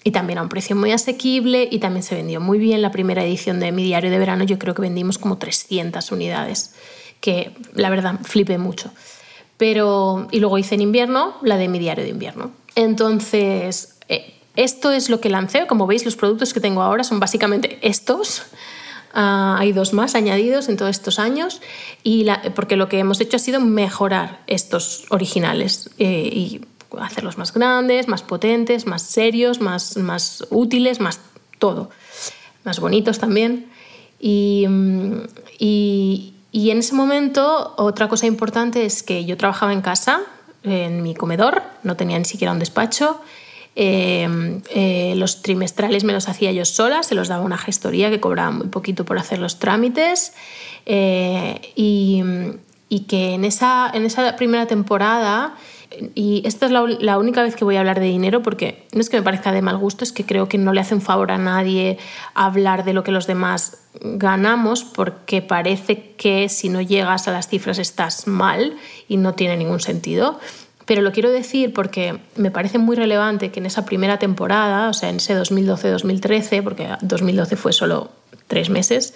y 0.03 0.11
también 0.11 0.39
a 0.39 0.41
un 0.41 0.49
precio 0.49 0.75
muy 0.75 0.91
asequible 0.91 1.67
y 1.69 1.79
también 1.79 2.03
se 2.03 2.15
vendió 2.15 2.41
muy 2.41 2.57
bien 2.57 2.81
la 2.81 2.91
primera 2.91 3.23
edición 3.23 3.59
de 3.59 3.71
mi 3.71 3.83
diario 3.83 4.09
de 4.09 4.17
verano. 4.17 4.43
Yo 4.43 4.57
creo 4.57 4.73
que 4.73 4.81
vendimos 4.81 5.17
como 5.17 5.37
300 5.37 6.11
unidades, 6.11 6.73
que 7.19 7.55
la 7.73 7.89
verdad 7.89 8.19
flipé 8.23 8.57
mucho. 8.57 8.91
Pero, 9.57 10.27
y 10.31 10.39
luego 10.39 10.57
hice 10.57 10.73
en 10.75 10.81
invierno 10.81 11.35
la 11.43 11.57
de 11.57 11.67
mi 11.67 11.77
diario 11.77 12.03
de 12.03 12.09
invierno. 12.09 12.51
Entonces, 12.75 13.95
eh, 14.09 14.33
esto 14.55 14.91
es 14.91 15.09
lo 15.09 15.21
que 15.21 15.29
lancé. 15.29 15.67
Como 15.67 15.85
veis, 15.85 16.03
los 16.03 16.15
productos 16.15 16.53
que 16.53 16.59
tengo 16.59 16.81
ahora 16.81 17.03
son 17.03 17.19
básicamente 17.19 17.77
estos. 17.83 18.43
Ah, 19.13 19.57
hay 19.59 19.71
dos 19.73 19.93
más 19.93 20.15
añadidos 20.15 20.69
en 20.69 20.77
todos 20.77 20.91
estos 20.91 21.19
años 21.19 21.61
y 22.01 22.25
porque 22.55 22.77
lo 22.77 22.87
que 22.87 22.97
hemos 22.97 23.19
hecho 23.19 23.35
ha 23.35 23.39
sido 23.39 23.59
mejorar 23.59 24.41
estos 24.47 25.03
originales 25.09 25.89
eh, 25.99 26.61
hacerlos 26.99 27.37
más 27.37 27.53
grandes, 27.53 28.07
más 28.07 28.23
potentes, 28.23 28.85
más 28.85 29.01
serios, 29.01 29.61
más, 29.61 29.97
más 29.97 30.45
útiles, 30.49 30.99
más 30.99 31.19
todo, 31.59 31.89
más 32.63 32.79
bonitos 32.79 33.19
también. 33.19 33.67
Y, 34.19 34.67
y, 35.57 36.69
en 36.69 36.77
ese 36.77 36.93
momento 36.93 37.73
otra 37.77 38.07
cosa 38.07 38.27
importante 38.27 38.85
es 38.85 39.03
que 39.03 39.25
yo 39.25 39.35
trabajaba 39.37 39.73
en 39.73 39.81
casa, 39.81 40.21
en 40.63 41.01
mi 41.01 41.15
comedor, 41.15 41.63
no 41.83 41.95
tenía 41.95 42.19
ni 42.19 42.25
siquiera 42.25 42.51
un 42.51 42.59
despacho. 42.59 43.19
Em, 43.73 44.61
eh, 44.69 45.13
los 45.15 45.41
trimestrales 45.41 46.03
me 46.03 46.11
los 46.11 46.27
hacía 46.27 46.51
yo 46.51 46.65
sola, 46.65 47.03
se 47.03 47.15
los 47.15 47.29
daba 47.29 47.43
una 47.43 47.57
gestoría 47.57 48.09
que 48.09 48.19
cobraba 48.19 48.51
muy 48.51 48.67
poquito 48.67 49.05
por 49.05 49.17
hacer 49.17 49.39
los 49.39 49.59
trámites. 49.59 50.33
Eh, 50.85 51.73
y, 51.75 52.21
y, 52.89 53.01
que 53.01 53.33
en 53.33 53.45
esa, 53.45 53.89
en 53.93 54.05
esa 54.05 54.35
primera 54.35 54.67
temporada 54.67 55.55
y 56.15 56.41
esta 56.45 56.67
es 56.67 56.71
la, 56.71 57.17
única 57.17 57.43
vez 57.43 57.55
que 57.55 57.65
voy 57.65 57.75
a 57.75 57.79
hablar 57.79 57.99
de 57.99 58.05
dinero 58.05 58.41
porque 58.41 58.87
no 58.93 59.01
es 59.01 59.09
que 59.09 59.17
me 59.17 59.23
parezca 59.23 59.51
de 59.51 59.61
mal 59.61 59.77
gusto, 59.77 60.03
es 60.03 60.11
que 60.11 60.25
creo 60.25 60.47
que 60.47 60.57
no 60.57 60.73
le 60.73 60.81
hace 60.81 60.95
un 60.95 61.01
favor 61.01 61.31
a 61.31 61.37
nadie 61.37 61.97
hablar 62.33 62.85
de 62.85 62.93
lo 62.93 63.03
que 63.03 63.11
los 63.11 63.27
demás 63.27 63.77
ganamos 64.01 64.83
porque 64.83 65.41
parece 65.41 66.13
que 66.17 66.47
si 66.49 66.69
no 66.69 66.81
llegas 66.81 67.27
a 67.27 67.31
las 67.31 67.49
cifras 67.49 67.77
estás 67.77 68.27
mal 68.27 68.77
y 69.07 69.17
no 69.17 69.33
tiene 69.33 69.57
ningún 69.57 69.81
sentido. 69.81 70.39
Pero 70.85 71.01
lo 71.01 71.11
quiero 71.11 71.31
decir 71.31 71.73
porque 71.73 72.19
me 72.35 72.51
parece 72.51 72.77
muy 72.77 72.95
relevante 72.95 73.51
que 73.51 73.59
en 73.59 73.65
esa 73.65 73.85
primera 73.85 74.17
temporada, 74.17 74.89
o 74.89 74.93
sea, 74.93 75.09
en 75.09 75.17
ese 75.17 75.37
2012-2013, 75.37 76.63
porque 76.63 76.89
2012 77.01 77.55
fue 77.55 77.73
solo 77.73 78.11
tres 78.47 78.69
meses, 78.69 79.13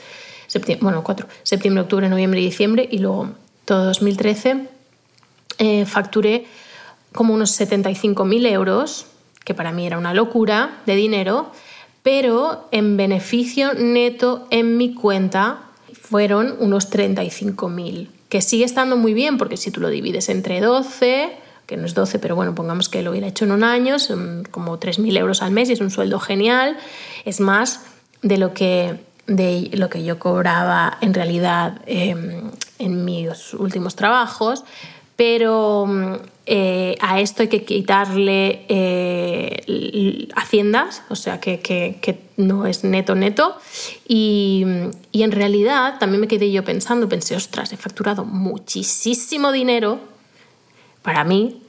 bueno, 0.80 1.04
cuatro, 1.04 1.28
septiembre, 1.44 1.82
octubre, 1.82 2.08
noviembre 2.08 2.40
y 2.42 2.46
diciembre, 2.46 2.88
y 2.90 3.00
luego 3.00 3.32
todo 3.66 3.86
2013, 3.86 4.68
eh, 5.58 5.86
facturé 5.86 6.46
como 7.16 7.34
unos 7.34 7.60
75.000 7.60 8.52
euros, 8.52 9.08
que 9.44 9.54
para 9.54 9.72
mí 9.72 9.88
era 9.88 9.98
una 9.98 10.14
locura 10.14 10.82
de 10.86 10.96
dinero, 10.96 11.52
pero 12.04 12.68
en 12.72 12.98
beneficio 12.98 13.74
neto 13.74 14.48
en 14.52 14.78
mi 14.78 14.94
cuenta 14.94 15.62
fueron 15.94 16.56
unos 16.60 16.92
35.000, 16.92 18.10
que 18.30 18.42
sigue 18.42 18.66
estando 18.66 18.98
muy 18.98 19.14
bien 19.14 19.38
porque 19.38 19.58
si 19.58 19.72
tú 19.72 19.82
lo 19.82 19.90
divides 19.90 20.30
entre 20.30 20.62
12, 20.62 21.32
que 21.66 21.78
no 21.78 21.86
es 21.86 21.96
12, 21.96 22.20
pero 22.20 22.36
bueno, 22.36 22.54
pongamos 22.54 22.90
que 22.90 23.02
lo 23.02 23.12
hubiera 23.12 23.28
hecho 23.28 23.46
en 23.46 23.52
un 23.52 23.64
año, 23.64 23.98
son 23.98 24.48
como 24.52 24.80
3.000 24.80 25.18
euros 25.18 25.42
al 25.42 25.52
mes 25.52 25.70
y 25.70 25.74
es 25.74 25.82
un 25.82 25.90
sueldo 25.90 26.20
genial, 26.20 26.78
es 27.24 27.40
más 27.40 27.86
de 28.22 28.38
lo 28.38 28.54
que, 28.54 29.00
de 29.26 29.72
lo 29.74 29.90
que 29.90 30.04
yo 30.04 30.20
cobraba 30.20 30.98
en 31.02 31.14
realidad 31.14 31.82
em, 31.88 32.52
en 32.78 33.06
mis 33.06 33.54
últimos 33.54 33.96
trabajos, 33.96 34.64
pero 35.16 36.20
eh, 36.46 36.98
a 37.00 37.22
esto 37.22 37.44
hay 37.44 37.48
que 37.48 37.64
quitarle 37.64 38.66
eh, 38.68 40.28
haciendas, 40.36 41.04
o 41.10 41.16
sea 41.16 41.40
que, 41.40 42.26
no 42.38 42.66
es 42.66 42.84
neto 42.84 43.16
neto. 43.16 43.56
Y, 44.08 44.66
y, 45.12 45.24
en 45.24 45.32
realidad 45.32 45.98
también 46.00 46.22
me 46.22 46.28
quedé 46.28 46.52
yo 46.52 46.64
pensando, 46.64 47.08
pensé, 47.08 47.36
ostras, 47.36 47.72
he 47.72 47.78
facturado 47.78 48.26
muchísimo 48.26 49.52
dinero 49.52 50.00
para 51.02 51.24
mí 51.24 51.62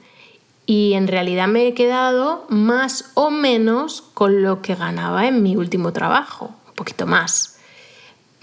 y 0.65 0.93
en 0.93 1.07
realidad 1.07 1.47
me 1.47 1.67
he 1.67 1.73
quedado 1.73 2.45
más 2.49 3.11
o 3.13 3.31
menos 3.31 4.03
con 4.13 4.43
lo 4.43 4.61
que 4.61 4.75
ganaba 4.75 5.25
en 5.27 5.41
mi 5.41 5.55
último 5.55 5.93
trabajo, 5.93 6.53
un 6.67 6.73
poquito 6.73 7.07
más, 7.07 7.57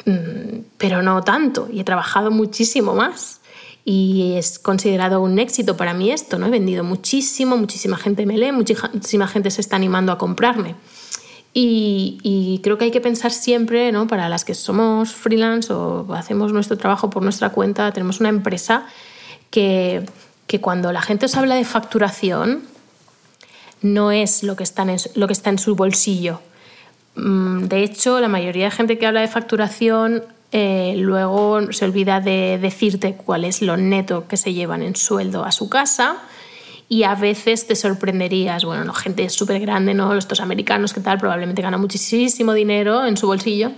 mm, 0.07 0.61
pero 0.79 1.03
no 1.03 1.23
tanto, 1.23 1.69
y 1.71 1.81
he 1.81 1.85
trabajado 1.85 2.31
muchísimo 2.31 2.95
más 2.95 3.43
y 3.85 4.35
es 4.37 4.59
considerado 4.59 5.21
un 5.21 5.38
éxito 5.38 5.76
para 5.76 5.93
mí 5.93 6.11
esto, 6.11 6.38
¿no? 6.38 6.47
He 6.47 6.50
vendido 6.50 6.85
muchísimo, 6.85 7.57
muchísima 7.57 7.97
gente 7.99 8.25
me 8.25 8.38
lee, 8.38 8.53
muchísima 8.53 9.29
gente 9.29 9.50
se 9.50 9.61
está 9.61 9.76
animando 9.76 10.12
a 10.12 10.19
comprarme. 10.19 10.75
Y, 11.57 12.61
creo 12.64 12.79
que 12.79 12.87
hay 12.87 12.91
que 12.91 13.00
pensar 13.00 13.31
siempre, 13.31 13.93
¿no? 13.93 14.09
para 14.09 14.29
las 14.29 14.45
que 14.45 14.55
somos 14.55 15.12
freelance 15.12 15.73
o 15.73 16.12
hacemos 16.12 16.53
nuestro 16.53 16.76
trabajo 16.76 17.11
por 17.11 17.23
nuestra 17.23 17.50
cuenta, 17.50 17.93
tenemos 17.93 18.19
una 18.19 18.29
empresa 18.29 18.87
que, 19.50 20.05
que 20.49 20.61
cuando 20.61 20.91
la 20.91 21.00
gente 21.00 21.26
os 21.26 21.37
habla 21.37 21.55
de 21.55 21.64
facturación, 21.64 22.62
no 23.83 24.11
es 24.11 24.43
lo 24.43 24.57
que 24.57 24.64
está 24.64 24.83
en, 24.83 24.97
lo 25.14 25.26
que 25.29 25.33
está 25.33 25.50
en 25.50 25.59
su 25.59 25.76
bolsillo. 25.76 26.41
Mm, 27.14 27.67
de 27.67 27.85
hecho, 27.85 28.19
la 28.19 28.29
mayoría 28.29 28.64
de 28.64 28.71
gente 28.73 28.99
que 28.99 29.07
habla 29.07 29.21
de 29.21 29.29
facturación 29.29 30.25
eh, 30.57 30.95
luego 30.97 31.73
se 31.73 31.85
olvida 31.85 32.21
de 32.21 32.61
decirte 32.63 33.17
cuál 33.17 33.45
es 33.45 33.61
lo 33.61 33.77
neto 33.77 34.29
que 34.29 34.37
se 34.37 34.55
llevan 34.55 34.85
en 34.85 34.95
sueldo 34.95 35.45
a 35.45 35.51
su 35.51 35.69
casa 35.69 36.19
y 36.89 37.03
a 37.03 37.17
veces 37.17 37.67
te 37.67 37.75
sorprenderías, 37.75 38.65
bueno, 38.65 38.85
no, 38.85 38.95
gente 38.95 39.29
súper 39.31 39.59
grande, 39.59 39.95
¿no? 39.95 40.15
Estos 40.15 40.39
americanos 40.39 40.93
que 40.93 41.01
tal, 41.01 41.19
probablemente 41.19 41.61
ganan 41.61 41.81
muchísimo 41.81 42.53
dinero 42.53 43.05
en 43.05 43.17
su 43.17 43.27
bolsillo, 43.27 43.73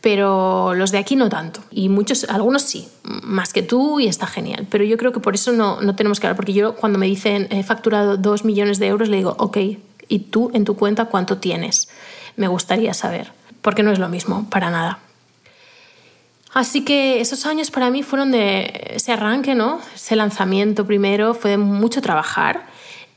pero 0.00 0.72
los 0.72 0.90
de 0.90 0.96
aquí 0.96 1.16
no 1.16 1.28
tanto. 1.28 1.60
Y 1.70 1.90
muchos, 1.90 2.24
algunos 2.24 2.62
sí, 2.62 2.88
más 3.02 3.52
que 3.52 3.62
tú 3.62 4.00
y 4.00 4.06
está 4.06 4.26
genial. 4.26 4.66
Pero 4.70 4.84
yo 4.84 4.96
creo 4.96 5.12
que 5.12 5.20
por 5.20 5.34
eso 5.34 5.52
no, 5.52 5.82
no 5.82 5.94
tenemos 5.96 6.18
que 6.18 6.28
hablar, 6.28 6.36
porque 6.36 6.54
yo 6.54 6.76
cuando 6.76 6.98
me 6.98 7.04
dicen 7.04 7.46
he 7.50 7.62
facturado 7.62 8.16
dos 8.16 8.46
millones 8.46 8.78
de 8.78 8.86
euros, 8.86 9.10
le 9.10 9.18
digo, 9.18 9.34
ok, 9.38 9.58
¿y 10.08 10.18
tú 10.30 10.50
en 10.54 10.64
tu 10.64 10.76
cuenta 10.76 11.04
cuánto 11.04 11.36
tienes? 11.36 11.90
Me 12.36 12.48
gustaría 12.48 12.94
saber, 12.94 13.32
porque 13.60 13.82
no 13.82 13.92
es 13.92 13.98
lo 13.98 14.08
mismo, 14.08 14.48
para 14.48 14.70
nada. 14.70 14.98
Así 16.54 16.84
que 16.84 17.20
esos 17.20 17.46
años 17.46 17.70
para 17.70 17.90
mí 17.90 18.02
fueron 18.02 18.30
de 18.30 18.92
ese 18.94 19.12
arranque, 19.12 19.54
¿no? 19.54 19.80
Ese 19.94 20.16
lanzamiento 20.16 20.86
primero 20.86 21.34
fue 21.34 21.52
de 21.52 21.58
mucho 21.58 22.02
trabajar 22.02 22.66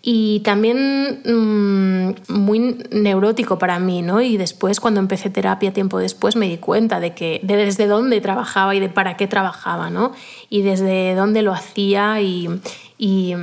y 0.07 0.41
también 0.41 1.21
mm, 1.25 2.31
muy 2.31 2.77
neurótico 2.91 3.57
para 3.57 3.79
mí, 3.79 4.03
¿no? 4.03 4.21
Y 4.21 4.37
después 4.37 4.79
cuando 4.79 4.99
empecé 4.99 5.31
terapia 5.31 5.73
tiempo 5.73 5.97
después 5.97 6.35
me 6.35 6.47
di 6.47 6.57
cuenta 6.57 6.99
de 6.99 7.15
que 7.15 7.41
de 7.41 7.57
desde 7.57 7.87
dónde 7.87 8.21
trabajaba 8.21 8.75
y 8.75 8.79
de 8.79 8.87
para 8.87 9.17
qué 9.17 9.25
trabajaba, 9.25 9.89
¿no? 9.89 10.13
Y 10.47 10.61
desde 10.61 11.15
dónde 11.15 11.41
lo 11.41 11.53
hacía 11.53 12.21
y, 12.21 12.47
y, 12.99 13.33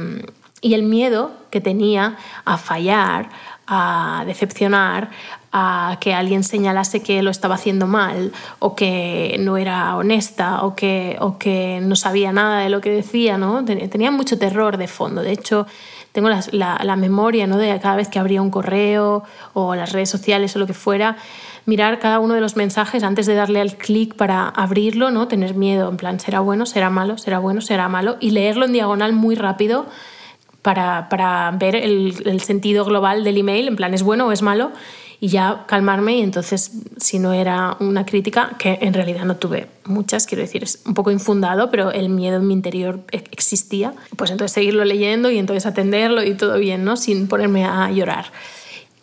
y 0.60 0.74
el 0.74 0.84
miedo 0.84 1.32
que 1.50 1.60
tenía 1.60 2.16
a 2.44 2.58
fallar, 2.58 3.28
a 3.66 4.22
decepcionar, 4.24 5.10
a 5.52 5.98
que 6.00 6.14
alguien 6.14 6.44
señalase 6.44 7.02
que 7.02 7.22
lo 7.22 7.30
estaba 7.30 7.56
haciendo 7.56 7.86
mal 7.86 8.32
o 8.58 8.74
que 8.74 9.36
no 9.38 9.58
era 9.58 9.96
honesta 9.96 10.64
o 10.64 10.74
que, 10.74 11.16
o 11.20 11.38
que 11.38 11.80
no 11.82 11.94
sabía 11.94 12.32
nada 12.32 12.60
de 12.60 12.70
lo 12.70 12.80
que 12.80 12.90
decía, 12.90 13.36
¿no? 13.36 13.64
Tenía 13.64 14.10
mucho 14.10 14.38
terror 14.38 14.78
de 14.78 14.88
fondo. 14.88 15.22
De 15.22 15.32
hecho, 15.32 15.66
tengo 16.12 16.28
la, 16.28 16.42
la, 16.82 16.96
memoria 16.96 17.46
¿no? 17.46 17.56
de 17.56 17.78
cada 17.80 17.96
vez 17.96 18.08
que 18.08 18.18
abría 18.18 18.42
un 18.42 18.50
correo 18.50 19.24
o 19.54 19.74
las 19.74 19.92
redes 19.92 20.10
sociales 20.10 20.54
o 20.54 20.58
lo 20.58 20.66
que 20.66 20.74
fuera, 20.74 21.16
mirar 21.64 21.98
cada 21.98 22.18
uno 22.18 22.34
de 22.34 22.40
los 22.40 22.56
mensajes 22.56 23.02
antes 23.02 23.26
de 23.26 23.34
darle 23.34 23.60
al 23.60 23.76
clic 23.76 24.14
para 24.14 24.48
abrirlo, 24.48 25.10
¿no? 25.10 25.26
tener 25.26 25.54
miedo, 25.54 25.88
en 25.88 25.96
plan, 25.96 26.20
será 26.20 26.40
bueno, 26.40 26.66
será 26.66 26.90
malo, 26.90 27.16
será 27.16 27.38
bueno, 27.38 27.60
será 27.60 27.88
malo, 27.88 28.16
y 28.20 28.30
leerlo 28.30 28.66
en 28.66 28.72
diagonal 28.72 29.14
muy 29.14 29.34
rápido 29.34 29.86
para, 30.60 31.08
para 31.08 31.50
ver 31.52 31.76
el, 31.76 32.14
el, 32.26 32.40
sentido 32.40 32.84
global 32.84 33.24
del 33.24 33.38
email, 33.38 33.68
en 33.68 33.76
plan, 33.76 33.94
es 33.94 34.02
bueno 34.02 34.26
o 34.26 34.32
es 34.32 34.42
malo, 34.42 34.70
y 35.22 35.28
ya 35.28 35.66
calmarme 35.68 36.16
y 36.16 36.20
entonces 36.22 36.72
si 36.96 37.20
no 37.20 37.32
era 37.32 37.76
una 37.78 38.04
crítica, 38.04 38.56
que 38.58 38.80
en 38.82 38.92
realidad 38.92 39.24
no 39.24 39.36
tuve 39.36 39.68
muchas, 39.84 40.26
quiero 40.26 40.42
decir, 40.42 40.64
es 40.64 40.82
un 40.84 40.94
poco 40.94 41.12
infundado, 41.12 41.70
pero 41.70 41.92
el 41.92 42.08
miedo 42.08 42.38
en 42.38 42.48
mi 42.48 42.54
interior 42.54 43.04
existía, 43.12 43.94
pues 44.16 44.32
entonces 44.32 44.52
seguirlo 44.52 44.84
leyendo 44.84 45.30
y 45.30 45.38
entonces 45.38 45.64
atenderlo 45.64 46.24
y 46.24 46.34
todo 46.34 46.58
bien, 46.58 46.82
¿no? 46.84 46.96
Sin 46.96 47.28
ponerme 47.28 47.64
a 47.64 47.88
llorar. 47.92 48.32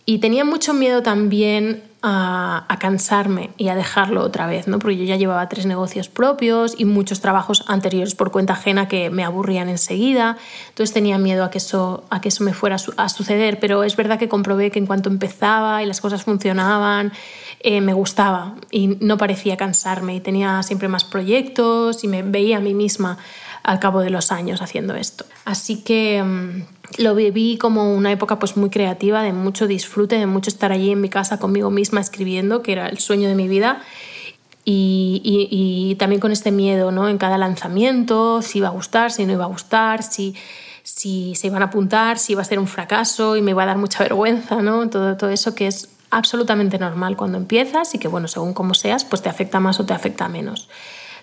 Y 0.05 0.17
tenía 0.17 0.43
mucho 0.43 0.73
miedo 0.73 1.03
también 1.03 1.83
a, 2.01 2.77
cansarme 2.79 3.49
y 3.57 3.67
a 3.67 3.75
dejarlo 3.75 4.23
otra 4.23 4.47
vez, 4.47 4.67
¿no? 4.67 4.79
porque 4.79 4.95
yo 4.95 5.03
ya 5.03 5.17
llevaba 5.17 5.49
tres 5.49 5.65
negocios 5.65 6.07
propios 6.07 6.75
y 6.77 6.85
muchos 6.85 7.19
trabajos 7.19 7.65
anteriores 7.67 8.15
por 8.15 8.31
cuenta 8.31 8.53
ajena 8.53 8.87
que 8.87 9.09
me 9.09 9.25
aburrían 9.25 9.67
enseguida, 9.67 10.37
entonces 10.69 10.93
tenía 10.93 11.17
miedo 11.17 11.43
a 11.43 11.49
que 11.51 11.57
eso, 11.57 12.05
a 12.09 12.21
que 12.21 12.29
eso 12.29 12.43
me 12.43 12.53
fuera 12.53 12.77
a 12.97 13.09
suceder, 13.09 13.59
pero 13.59 13.83
es 13.83 13.97
verdad 13.97 14.17
que 14.17 14.29
comprobé 14.29 14.71
que 14.71 14.79
en 14.79 14.85
cuanto 14.85 15.09
empezaba 15.09 15.83
y 15.83 15.85
las 15.85 15.99
cosas 15.99 16.23
funcionaban, 16.23 17.11
eh, 17.59 17.81
me 17.81 17.93
gustaba 17.93 18.55
y 18.71 18.87
no 19.01 19.17
parecía 19.17 19.57
cansarme 19.57 20.15
y 20.15 20.19
tenía 20.21 20.63
siempre 20.63 20.87
más 20.87 21.03
proyectos 21.03 22.03
y 22.05 22.07
me 22.07 22.23
veía 22.23 22.57
a 22.57 22.61
mí 22.61 22.73
misma 22.73 23.17
al 23.63 23.79
cabo 23.79 23.99
de 23.99 24.09
los 24.09 24.31
años 24.31 24.61
haciendo 24.61 24.95
esto. 24.95 25.25
Así 25.43 25.83
que 25.83 26.23
mm, 26.23 26.78
lo 26.97 27.15
viví 27.15 27.57
como 27.57 27.93
una 27.93 28.11
época 28.11 28.39
pues 28.39 28.57
muy 28.57 28.69
creativa, 28.69 29.21
de 29.21 29.33
mucho 29.33 29.67
disfrute, 29.67 30.17
de 30.17 30.25
mucho 30.25 30.49
estar 30.49 30.71
allí 30.71 30.91
en 30.91 31.01
mi 31.01 31.09
casa 31.09 31.39
conmigo 31.39 31.69
misma 31.69 32.01
escribiendo, 32.01 32.61
que 32.61 32.71
era 32.71 32.87
el 32.87 32.99
sueño 32.99 33.29
de 33.29 33.35
mi 33.35 33.47
vida. 33.47 33.81
Y, 34.71 35.95
también 35.97 36.19
con 36.19 36.31
este 36.31 36.51
miedo 36.51 36.91
¿no? 36.91 37.09
en 37.09 37.17
cada 37.17 37.39
lanzamiento, 37.39 38.43
si 38.43 38.59
iba 38.59 38.67
a 38.67 38.71
gustar, 38.71 39.11
si 39.11 39.25
no 39.25 39.33
iba 39.33 39.45
a 39.45 39.47
gustar, 39.47 40.03
si, 40.03 40.35
si 40.83 41.33
se 41.33 41.47
iban 41.47 41.63
a 41.63 41.65
apuntar, 41.65 42.19
si 42.19 42.33
iba 42.33 42.43
a 42.43 42.45
ser 42.45 42.59
un 42.59 42.67
fracaso 42.67 43.35
y 43.35 43.41
me 43.41 43.51
iba 43.51 43.63
a 43.63 43.65
dar 43.65 43.77
mucha 43.77 43.99
vergüenza, 44.03 44.61
¿no? 44.61 44.87
todo, 44.89 45.17
todo 45.17 45.31
eso 45.31 45.55
que 45.55 45.65
es 45.65 45.89
absolutamente 46.11 46.77
normal 46.77 47.17
cuando 47.17 47.37
empiezas 47.37 47.95
y 47.95 47.99
que, 47.99 48.07
bueno, 48.07 48.27
según 48.27 48.53
cómo 48.53 48.75
seas, 48.75 49.05
pues 49.05 49.23
te 49.23 49.29
afecta 49.29 49.59
más 49.59 49.79
o 49.79 49.85
te 49.85 49.93
afecta 49.93 50.27
menos. 50.27 50.69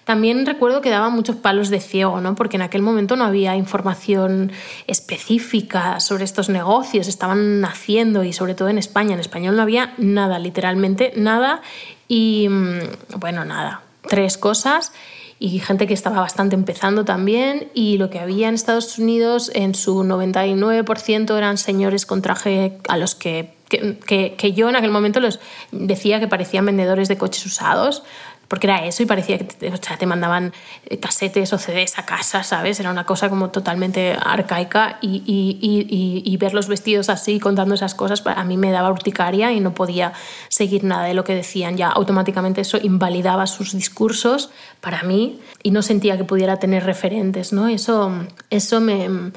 También 0.06 0.46
recuerdo 0.46 0.82
que 0.82 0.88
daba 0.88 1.08
muchos 1.08 1.34
palos 1.34 1.68
de 1.68 1.80
ciego, 1.80 2.20
¿no? 2.20 2.36
porque 2.36 2.54
en 2.54 2.62
aquel 2.62 2.80
momento 2.80 3.16
no 3.16 3.24
había 3.24 3.56
información 3.56 4.52
específica 4.86 5.98
sobre 5.98 6.22
estos 6.22 6.48
negocios, 6.48 7.08
estaban 7.08 7.60
naciendo 7.60 8.22
y 8.22 8.32
sobre 8.32 8.54
todo 8.54 8.68
en 8.68 8.78
España. 8.78 9.14
En 9.14 9.20
español 9.20 9.56
no 9.56 9.62
había 9.62 9.94
nada, 9.98 10.38
literalmente 10.38 11.12
nada. 11.16 11.60
Y 12.06 12.46
mm, 12.48 13.18
bueno, 13.18 13.44
nada, 13.44 13.82
tres 14.08 14.38
cosas 14.38 14.92
y 15.40 15.58
gente 15.58 15.88
que 15.88 15.94
estaba 15.94 16.20
bastante 16.20 16.54
empezando 16.54 17.04
también 17.04 17.66
y 17.74 17.98
lo 17.98 18.08
que 18.08 18.20
había 18.20 18.48
en 18.48 18.54
Estados 18.54 19.00
Unidos 19.00 19.50
en 19.54 19.74
su 19.74 20.04
99% 20.04 21.36
eran 21.36 21.58
señores 21.58 22.06
con 22.06 22.22
traje 22.22 22.78
a 22.86 22.96
los 22.96 23.16
que 23.16 23.56
que, 23.68 24.34
que, 24.36 24.52
yo 24.52 24.68
en 24.68 24.76
aquel 24.76 24.92
momento 24.92 25.18
los 25.18 25.40
decía 25.72 26.20
que 26.20 26.28
parecían 26.28 26.66
vendedores 26.66 27.08
de 27.08 27.18
coches 27.18 27.44
usados, 27.46 28.04
porque 28.48 28.66
era 28.66 28.84
eso 28.86 29.02
y 29.02 29.06
parecía 29.06 29.38
que 29.38 29.44
te, 29.44 29.70
te 29.70 30.06
mandaban 30.06 30.52
eh, 30.86 30.98
casetes 30.98 31.52
o 31.52 31.58
CDs 31.58 31.98
a 31.98 32.06
casa, 32.06 32.42
¿sabes? 32.42 32.78
Era 32.80 32.90
una 32.90 33.04
cosa 33.04 33.28
como 33.28 33.50
totalmente 33.50 34.16
arcaica 34.20 34.98
y, 35.00 35.22
y, 35.26 35.58
y, 35.60 36.22
y, 36.24 36.36
ver 36.36 36.54
los 36.54 36.68
vestidos 36.68 37.08
así 37.08 37.40
contando 37.40 37.74
esas 37.74 37.94
cosas 37.94 38.22
a 38.26 38.44
mí 38.44 38.56
me 38.56 38.70
daba 38.70 38.90
urticaria 38.90 39.52
y 39.52 39.60
no 39.60 39.74
podía 39.74 40.12
seguir 40.48 40.84
nada 40.84 41.04
de 41.04 41.14
lo 41.14 41.24
que 41.24 41.34
decían. 41.34 41.76
Ya 41.76 41.88
automáticamente 41.88 42.60
eso 42.60 42.78
invalidaba 42.82 43.46
sus 43.46 43.72
discursos 43.72 44.50
para 44.80 45.02
mí 45.02 45.40
y 45.62 45.70
no 45.70 45.82
sentía 45.82 46.16
que 46.16 46.24
pudiera 46.24 46.58
tener 46.58 46.84
referentes, 46.84 47.52
¿no? 47.52 47.68
Eso, 47.68 48.12
eso 48.50 48.80
me 48.80 49.32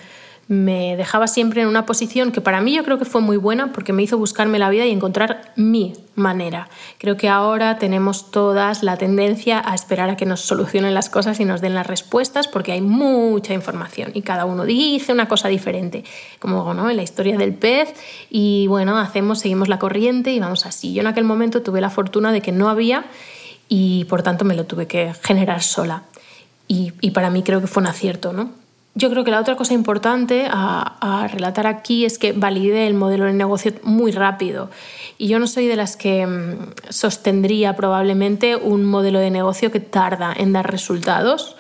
me 0.49 0.97
dejaba 0.97 1.27
siempre 1.27 1.61
en 1.61 1.67
una 1.67 1.85
posición 1.85 2.31
que 2.31 2.41
para 2.41 2.59
mí 2.59 2.73
yo 2.73 2.83
creo 2.83 2.97
que 2.97 3.05
fue 3.05 3.21
muy 3.21 3.37
buena 3.37 3.71
porque 3.71 3.93
me 3.93 4.01
hizo 4.01 4.17
buscarme 4.17 4.57
la 4.57 4.71
vida 4.71 4.83
y 4.83 4.89
encontrar 4.91 5.53
mi 5.55 5.93
manera. 6.15 6.69
Creo 6.97 7.17
que 7.17 7.29
ahora 7.29 7.77
tenemos 7.77 8.31
todas 8.31 8.81
la 8.81 8.97
tendencia 8.97 9.61
a 9.63 9.75
esperar 9.75 10.09
a 10.09 10.17
que 10.17 10.25
nos 10.25 10.41
solucionen 10.41 10.95
las 10.95 11.11
cosas 11.11 11.39
y 11.39 11.45
nos 11.45 11.61
den 11.61 11.75
las 11.75 11.85
respuestas 11.85 12.47
porque 12.47 12.71
hay 12.71 12.81
mucha 12.81 13.53
información 13.53 14.09
y 14.15 14.23
cada 14.23 14.45
uno 14.45 14.65
dice 14.65 15.13
una 15.13 15.27
cosa 15.27 15.49
diferente, 15.49 16.03
como 16.39 16.73
¿no? 16.73 16.89
en 16.89 16.97
la 16.97 17.03
historia 17.03 17.37
del 17.37 17.53
pez 17.53 17.93
y 18.31 18.65
bueno, 18.65 18.97
hacemos, 18.97 19.37
seguimos 19.37 19.67
la 19.67 19.77
corriente 19.77 20.31
y 20.31 20.39
vamos 20.39 20.65
así. 20.65 20.95
Yo 20.95 21.01
en 21.01 21.07
aquel 21.07 21.25
momento 21.25 21.61
tuve 21.61 21.79
la 21.79 21.91
fortuna 21.91 22.31
de 22.31 22.41
que 22.41 22.51
no 22.51 22.69
había 22.69 23.05
y 23.67 24.05
por 24.05 24.23
tanto 24.23 24.45
me 24.45 24.55
lo 24.55 24.65
tuve 24.65 24.87
que 24.87 25.13
generar 25.21 25.61
sola. 25.61 26.05
Y, 26.67 26.93
y 27.01 27.11
para 27.11 27.29
mí 27.29 27.43
creo 27.43 27.61
que 27.61 27.67
fue 27.67 27.81
un 27.81 27.87
acierto, 27.87 28.33
¿no? 28.33 28.49
Yo 28.95 29.09
creo 29.09 29.23
que 29.23 29.31
la 29.31 29.39
otra 29.39 29.55
cosa 29.55 29.73
importante 29.73 30.47
a, 30.49 31.27
relatar 31.31 31.67
aquí 31.67 32.05
es 32.05 32.17
que 32.17 32.33
valide 32.33 32.87
el 32.87 32.95
modelo 32.95 33.25
de 33.25 33.33
negocio 33.33 33.71
muy 33.83 34.11
rápido. 34.11 34.69
Y 35.17 35.27
yo 35.27 35.39
no 35.39 35.47
soy 35.47 35.67
de 35.67 35.75
las 35.75 35.95
que 35.95 36.25
mm, 36.25 36.73
sostendría 36.89 37.75
probablemente 37.75 38.55
un 38.55 38.85
modelo 38.85 39.19
de 39.19 39.29
negocio 39.29 39.71
que 39.71 39.79
tarda 39.79 40.33
en 40.35 40.53
dar 40.53 40.69
resultados. 40.69 41.55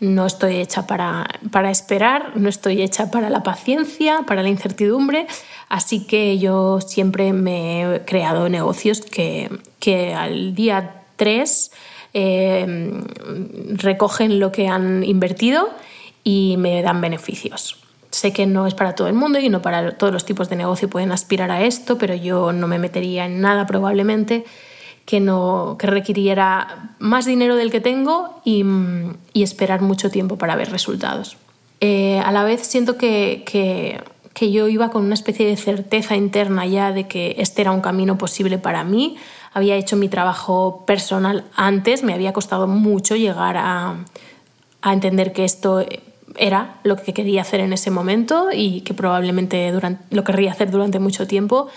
No 0.00 0.26
estoy 0.26 0.56
hecha 0.56 0.86
para, 0.86 1.28
para 1.52 1.70
esperar, 1.70 2.32
no 2.34 2.48
estoy 2.48 2.82
hecha 2.82 3.10
para 3.10 3.30
la 3.30 3.44
paciencia, 3.44 4.24
para 4.26 4.42
la 4.42 4.48
incertidumbre. 4.48 5.26
Así 5.68 6.04
que 6.06 6.38
yo 6.38 6.80
siempre 6.80 7.32
me 7.32 7.82
he 7.94 8.00
creado 8.04 8.48
negocios 8.48 9.00
que, 9.00 9.48
que 9.78 10.12
al 10.12 10.54
día 10.54 11.02
3 11.16 11.70
eh, 12.14 13.02
recogen 13.76 14.40
lo 14.40 14.50
que 14.52 14.68
han 14.68 15.04
invertido 15.04 15.70
y 16.24 16.56
me 16.58 16.82
dan 16.82 17.00
beneficios. 17.00 17.78
Sé 18.10 18.32
que 18.32 18.46
no 18.46 18.66
es 18.66 18.74
para 18.74 18.94
todo 18.94 19.08
el 19.08 19.14
mundo 19.14 19.38
y 19.38 19.48
no 19.48 19.62
para 19.62 19.96
todos 19.96 20.12
los 20.12 20.24
tipos 20.24 20.48
de 20.48 20.56
negocio 20.56 20.88
pueden 20.90 21.12
aspirar 21.12 21.50
a 21.50 21.62
esto, 21.62 21.96
pero 21.96 22.14
yo 22.14 22.52
no 22.52 22.68
me 22.68 22.78
metería 22.78 23.24
en 23.24 23.40
nada 23.40 23.66
probablemente 23.66 24.44
que, 25.06 25.20
no, 25.20 25.76
que 25.78 25.86
requiriera 25.86 26.94
más 26.98 27.24
dinero 27.24 27.56
del 27.56 27.70
que 27.70 27.80
tengo 27.80 28.40
y, 28.44 28.64
y 29.32 29.42
esperar 29.42 29.80
mucho 29.80 30.10
tiempo 30.10 30.36
para 30.36 30.56
ver 30.56 30.70
resultados. 30.70 31.36
Eh, 31.80 32.20
a 32.24 32.30
la 32.32 32.44
vez 32.44 32.60
siento 32.60 32.96
que, 32.96 33.42
que, 33.44 34.00
que 34.34 34.52
yo 34.52 34.68
iba 34.68 34.90
con 34.90 35.04
una 35.04 35.14
especie 35.14 35.46
de 35.46 35.56
certeza 35.56 36.14
interna 36.14 36.66
ya 36.66 36.92
de 36.92 37.08
que 37.08 37.34
este 37.38 37.62
era 37.62 37.72
un 37.72 37.80
camino 37.80 38.18
posible 38.18 38.58
para 38.58 38.84
mí. 38.84 39.16
Había 39.52 39.76
hecho 39.76 39.96
mi 39.96 40.08
trabajo 40.08 40.84
personal 40.86 41.44
antes, 41.56 42.02
me 42.02 42.14
había 42.14 42.32
costado 42.32 42.68
mucho 42.68 43.16
llegar 43.16 43.56
a, 43.56 43.96
a 44.80 44.92
entender 44.92 45.32
que 45.32 45.44
esto 45.44 45.84
era 46.36 46.80
lo 46.84 46.96
que 46.96 47.12
quería 47.12 47.42
hacer 47.42 47.60
en 47.60 47.72
ese 47.72 47.90
momento 47.90 48.48
y 48.52 48.82
que 48.82 48.94
probablemente 48.94 49.70
durante, 49.72 50.02
lo 50.14 50.24
querría 50.24 50.52
hacer 50.52 50.70
durante 50.70 50.98
mucho 50.98 51.26
tiempo. 51.26 51.68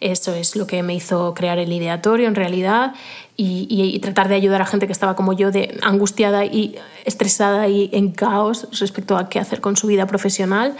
Eso 0.00 0.34
es 0.34 0.56
lo 0.56 0.66
que 0.66 0.82
me 0.82 0.94
hizo 0.94 1.32
crear 1.32 1.58
el 1.58 1.72
ideatorio 1.72 2.26
en 2.26 2.34
realidad 2.34 2.94
y, 3.36 3.98
tratar 4.00 4.28
de 4.28 4.34
ayudar 4.34 4.60
a 4.60 4.66
gente 4.66 4.86
que 4.86 4.92
estaba 4.92 5.14
como 5.14 5.32
yo, 5.32 5.52
de 5.52 5.78
angustiada 5.82 6.44
y 6.44 6.76
estresada 7.04 7.68
y 7.68 7.88
en 7.92 8.10
caos 8.10 8.66
respecto 8.80 9.16
a 9.16 9.28
qué 9.28 9.38
hacer 9.38 9.60
con 9.60 9.76
su 9.76 9.86
vida 9.86 10.06
profesional. 10.06 10.76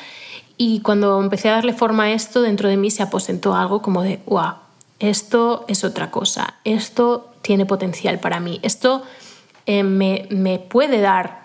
Y 0.57 0.81
cuando 0.81 1.21
empecé 1.21 1.49
a 1.49 1.53
darle 1.53 1.73
forma 1.73 2.05
a 2.05 2.13
esto, 2.13 2.43
dentro 2.43 2.69
de 2.69 2.77
mí 2.77 2.91
se 2.91 3.03
aposentó 3.03 3.55
algo 3.55 3.81
como 3.81 4.03
de, 4.03 4.21
wow, 4.27 4.55
esto 4.99 5.65
es 5.69 5.85
otra 5.85 6.11
cosa, 6.11 6.55
esto 6.65 7.33
tiene 7.43 7.65
potencial 7.65 8.19
para 8.19 8.41
mí, 8.41 8.61
esto 8.63 9.03
eh, 9.67 9.85
me, 9.85 10.27
me 10.31 10.59
puede 10.59 11.01
dar 11.01 11.42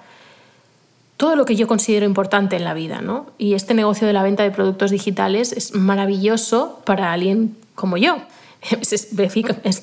todo 1.18 1.36
lo 1.36 1.46
que 1.46 1.56
yo 1.56 1.68
considero 1.68 2.06
importante 2.06 2.56
en 2.56 2.64
la 2.64 2.74
vida, 2.74 3.02
¿no? 3.02 3.26
Y 3.38 3.56
este 3.56 3.74
negocio 3.74 4.06
de 4.08 4.14
la 4.14 4.24
venta 4.24 4.44
de 4.44 4.52
productos 4.52 4.92
digitales 4.92 5.52
es 5.52 5.74
maravilloso 5.74 6.80
para 6.86 7.12
alguien 7.12 7.58
como 7.76 7.98
yo. 7.98 8.18
Es 8.72 8.92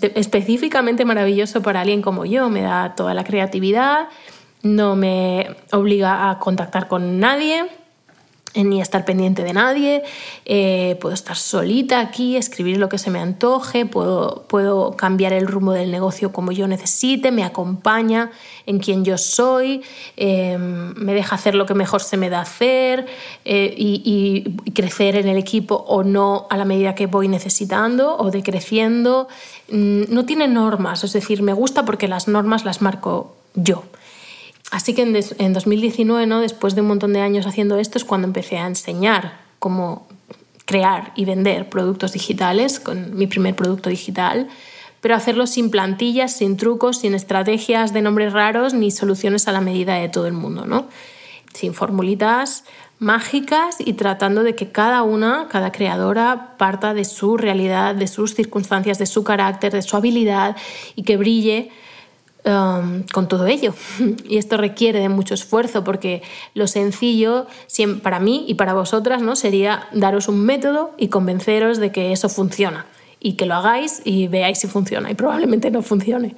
específicamente 0.03 1.05
maravilloso 1.05 1.63
para 1.63 1.81
alguien 1.81 2.03
como 2.03 2.25
yo. 2.25 2.51
Me 2.51 2.61
da 2.61 2.95
toda 2.97 3.15
la 3.15 3.25
creatividad, 3.25 4.09
no 4.63 4.97
me 4.97 5.57
obliga 5.73 6.31
a 6.31 6.39
contactar 6.39 6.89
con 6.89 7.21
nadie 7.21 7.67
ni 8.63 8.81
estar 8.81 9.05
pendiente 9.05 9.43
de 9.43 9.53
nadie, 9.53 10.03
eh, 10.45 10.97
puedo 11.01 11.15
estar 11.15 11.37
solita 11.37 12.01
aquí, 12.01 12.37
escribir 12.37 12.77
lo 12.77 12.89
que 12.89 12.99
se 12.99 13.11
me 13.11 13.19
antoje, 13.19 13.87
puedo, 13.87 14.45
puedo 14.49 14.97
cambiar 14.97 15.33
el 15.33 15.47
rumbo 15.49 15.73
del 15.73 15.91
negocio 15.91 16.33
como 16.33 16.53
yo 16.53 16.69
necesite, 16.69 17.33
me 17.33 17.43
acompaña 17.43 18.31
en 18.67 18.79
quien 18.79 19.05
yo 19.05 19.19
soy, 19.19 19.83
eh, 20.17 20.57
me 20.59 21.15
deja 21.15 21.35
hacer 21.35 21.55
lo 21.55 21.67
que 21.67 21.75
mejor 21.75 22.03
se 22.03 22.17
me 22.17 22.31
da 22.31 22.43
hacer 22.43 23.07
eh, 23.45 23.75
y, 23.77 24.45
y, 24.65 24.71
crecer 24.73 25.17
en 25.17 25.29
el 25.29 25.39
equipo 25.39 25.75
o 25.89 26.05
no 26.05 26.47
a 26.51 26.57
la 26.57 26.65
medida 26.65 26.95
que 26.95 27.07
voy 27.07 27.29
necesitando 27.29 28.17
o 28.17 28.31
decreciendo. 28.31 29.29
Mm, 29.71 30.03
no 30.09 30.25
tiene 30.27 30.47
normas, 30.49 31.05
es 31.05 31.13
decir, 31.13 31.43
me 31.43 31.53
gusta 31.53 31.85
porque 31.85 32.09
las 32.09 32.29
normas 32.29 32.65
las 32.65 32.83
marco 32.83 33.35
yo. 33.55 33.85
Así 34.75 34.93
que 34.93 35.03
en, 35.03 35.53
2019, 35.53 36.27
¿no? 36.27 36.41
después 36.41 36.75
de 36.75 36.81
un 36.81 36.89
montón 36.89 37.13
de 37.13 37.21
años 37.21 37.47
haciendo 37.47 37.79
esto, 37.79 37.97
es 37.97 38.05
cuando 38.05 38.27
empecé 38.27 38.59
a 38.59 38.67
enseñar 38.67 39.39
cómo 39.61 40.09
crear 40.65 41.13
y 41.15 41.27
vender 41.27 41.69
productos 41.69 42.13
digitales 42.13 42.81
con 42.81 43.17
mi 43.17 43.29
primer 43.29 43.55
producto 43.55 43.89
digital, 43.89 44.49
pero 45.01 45.15
hacerlo 45.15 45.47
sin 45.47 45.71
plantillas, 45.71 46.33
sin 46.33 46.57
trucos, 46.57 46.99
sin 46.99 47.15
estrategias 47.15 47.93
de 47.93 48.03
nombres 48.03 48.33
raros 48.33 48.75
ni 48.75 48.91
soluciones 48.91 49.47
a 49.47 49.53
la 49.53 49.61
medida 49.61 49.95
de 49.95 50.09
todo 50.09 50.27
el 50.27 50.33
mundo, 50.33 50.67
¿no? 50.67 50.89
Sin 51.53 51.73
formulitas 51.73 52.65
mágicas 52.99 53.77
y 53.79 53.93
tratando 53.93 54.43
de 54.43 54.57
que 54.57 54.73
cada 54.73 55.05
una, 55.05 55.47
cada 55.53 55.71
creadora, 55.71 56.57
parta 56.59 56.95
de 56.95 57.05
su 57.05 57.37
realidad, 57.37 57.95
de 57.95 58.09
sus 58.09 58.35
circunstancias, 58.35 58.99
de 58.99 59.07
su 59.07 59.23
carácter, 59.23 59.73
de 59.73 59.83
su 59.83 59.97
habilidad 59.97 60.57
y 60.97 61.05
que 61.05 61.17
brille 61.17 61.71
Con 62.45 63.29
todo 63.29 63.47
ello. 63.47 63.75
Y 64.29 64.37
esto 64.37 64.57
requiere 64.57 65.01
de 65.01 65.09
mucho 65.09 65.35
esfuerzo 65.35 65.83
porque 65.83 66.23
lo 66.55 66.67
sencillo 66.67 67.47
para 68.03 68.21
mí 68.21 68.45
y 68.49 68.55
para 68.55 68.75
vosotras 68.75 69.23
¿no? 69.23 69.35
sería 69.35 69.89
daros 69.93 70.29
un 70.29 70.45
método 70.45 70.93
y 70.99 71.09
convenceros 71.09 71.79
de 71.79 71.91
que 71.91 72.13
eso 72.13 72.29
funciona 72.29 72.87
y 73.25 73.35
que 73.35 73.47
lo 73.47 73.55
hagáis 73.55 74.03
y 74.05 74.29
veáis 74.29 74.59
si 74.59 74.67
funciona 74.67 75.11
y 75.11 75.15
probablemente 75.15 75.71
no 75.71 75.81
funcione. 75.81 76.37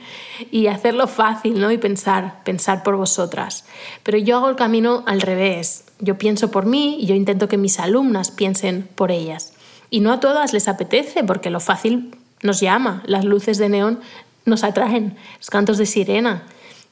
Y 0.52 0.68
hacerlo 0.68 1.08
fácil 1.08 1.60
¿no? 1.60 1.72
y 1.72 1.78
pensar, 1.78 2.44
pensar 2.44 2.84
por 2.84 2.94
vosotras. 2.94 3.64
Pero 4.04 4.18
yo 4.18 4.36
hago 4.36 4.48
el 4.48 4.54
camino 4.54 5.02
al 5.06 5.20
revés. 5.20 5.84
Yo 5.98 6.16
pienso 6.16 6.52
por 6.52 6.64
mí 6.64 6.98
y 7.00 7.06
yo 7.06 7.16
intento 7.16 7.48
que 7.48 7.56
mis 7.56 7.80
alumnas 7.80 8.30
piensen 8.30 8.88
por 8.94 9.10
ellas. 9.10 9.52
Y 9.90 9.98
no 9.98 10.12
a 10.12 10.20
todas 10.20 10.52
les 10.52 10.68
apetece 10.68 11.24
porque 11.24 11.50
lo 11.50 11.58
fácil 11.58 12.14
nos 12.44 12.60
llama. 12.60 13.02
Las 13.06 13.24
luces 13.24 13.58
de 13.58 13.68
neón 13.68 13.98
nos 14.46 14.64
atraen, 14.64 15.16
los 15.38 15.50
cantos 15.50 15.76
de 15.76 15.86
sirena. 15.86 16.44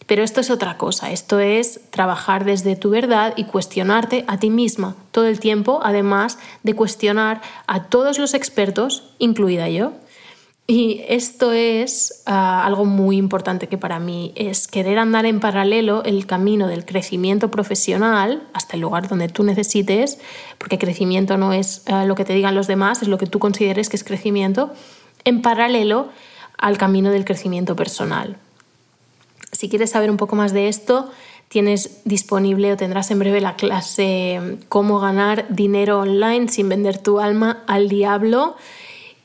Pero 0.07 0.23
esto 0.23 0.41
es 0.41 0.51
otra 0.51 0.77
cosa, 0.77 1.11
esto 1.13 1.39
es 1.39 1.81
trabajar 1.91 2.45
desde 2.45 2.77
tu 2.77 2.91
verdad 2.91 3.33
y 3.37 3.45
cuestionarte 3.45 4.25
a 4.27 4.39
ti 4.39 4.51
misma 4.51 4.97
todo 5.13 5.27
el 5.27 5.41
tiempo, 5.41 5.81
además 5.83 6.39
de 6.63 6.75
cuestionar 6.75 7.41
a 7.67 7.85
todos 7.85 8.19
los 8.19 8.35
expertos, 8.35 9.15
incluida 9.19 9.69
yo. 9.71 9.93
Y 10.67 11.03
esto 11.09 11.53
es 11.53 12.23
ah, 12.25 12.65
algo 12.65 12.87
muy 12.87 13.19
importante 13.19 13.67
que 13.67 13.77
para 13.77 13.99
mí 13.99 14.33
es 14.35 14.67
querer 14.67 14.99
andar 14.99 15.27
en 15.27 15.39
paralelo 15.39 16.03
el 16.05 16.27
camino 16.27 16.69
del 16.69 16.87
crecimiento 16.87 17.51
profesional 17.51 18.43
hasta 18.55 18.77
el 18.77 18.81
lugar 18.81 19.09
donde 19.09 19.29
tú 19.29 19.45
necesites, 19.45 20.19
porque 20.57 20.79
crecimiento 20.79 21.37
no 21.37 21.53
es 21.53 21.83
ah, 21.87 22.05
lo 22.07 22.15
que 22.15 22.25
te 22.25 22.33
digan 22.33 22.55
los 22.55 22.67
demás, 22.67 23.03
es 23.03 23.09
lo 23.09 23.19
que 23.19 23.27
tú 23.27 23.39
consideres 23.39 23.91
que 23.91 23.97
es 23.97 24.05
crecimiento, 24.05 24.73
en 25.25 25.43
paralelo 25.43 26.09
al 26.65 26.79
camino 26.79 27.11
del 27.11 27.27
crecimiento 27.27 27.77
personal. 27.77 28.39
Si 29.53 29.69
quieres 29.69 29.91
saber 29.91 30.11
un 30.11 30.17
poco 30.17 30.35
más 30.35 30.55
de 30.55 30.69
esto, 30.69 31.11
tienes 31.49 32.01
disponible 32.07 32.73
o 32.73 32.77
tendrás 32.79 33.11
en 33.11 33.19
breve 33.19 33.43
la 33.43 33.55
clase 33.55 34.57
Cómo 34.71 34.99
ganar 34.99 35.45
dinero 35.51 36.01
online 36.01 36.49
sin 36.49 36.71
vender 36.71 36.97
tu 36.97 37.21
alma 37.21 37.63
al 37.67 37.91
diablo 37.91 38.57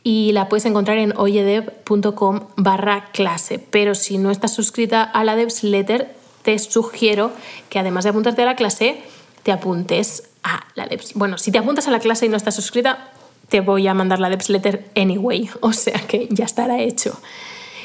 y 0.03 0.33
la 0.33 0.49
puedes 0.49 0.65
encontrar 0.65 0.97
en 0.97 1.15
oyedev.com 1.15 2.41
barra 2.57 3.09
clase. 3.13 3.57
Pero 3.57 3.95
si 3.95 4.17
no 4.17 4.31
estás 4.31 4.53
suscrita 4.53 5.01
a 5.01 5.23
la 5.23 5.37
Devsletter, 5.37 6.13
te 6.41 6.59
sugiero 6.59 7.31
que 7.69 7.79
además 7.79 8.03
de 8.03 8.09
apuntarte 8.09 8.41
a 8.41 8.47
la 8.47 8.57
clase, 8.57 9.01
te 9.43 9.53
apuntes 9.53 10.23
a 10.43 10.65
la 10.75 10.87
Devs. 10.87 11.13
Bueno, 11.13 11.37
si 11.37 11.53
te 11.53 11.57
apuntas 11.57 11.87
a 11.87 11.91
la 11.91 11.99
clase 11.99 12.25
y 12.25 12.29
no 12.29 12.35
estás 12.35 12.55
suscrita, 12.55 13.13
te 13.49 13.61
voy 13.61 13.87
a 13.87 13.93
mandar 13.93 14.19
la 14.19 14.29
Devsletter 14.29 14.89
anyway, 14.95 15.49
o 15.61 15.73
sea 15.73 15.99
que 16.07 16.27
ya 16.31 16.45
estará 16.45 16.81
hecho. 16.81 17.19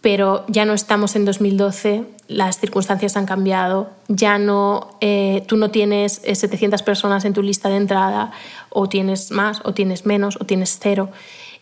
pero 0.00 0.44
ya 0.48 0.64
no 0.64 0.74
estamos 0.74 1.14
en 1.14 1.24
2012, 1.24 2.04
las 2.26 2.58
circunstancias 2.58 3.16
han 3.16 3.24
cambiado, 3.24 3.90
ya 4.08 4.36
no, 4.38 4.96
eh, 5.00 5.44
tú 5.46 5.56
no 5.56 5.70
tienes 5.70 6.20
700 6.24 6.80
eh, 6.80 6.84
personas 6.84 7.24
en 7.24 7.32
tu 7.32 7.42
lista 7.42 7.68
de 7.68 7.76
entrada, 7.76 8.32
o 8.68 8.88
tienes 8.88 9.30
más, 9.30 9.60
o 9.64 9.74
tienes 9.74 10.04
menos, 10.04 10.36
o 10.40 10.44
tienes 10.44 10.78
cero. 10.80 11.10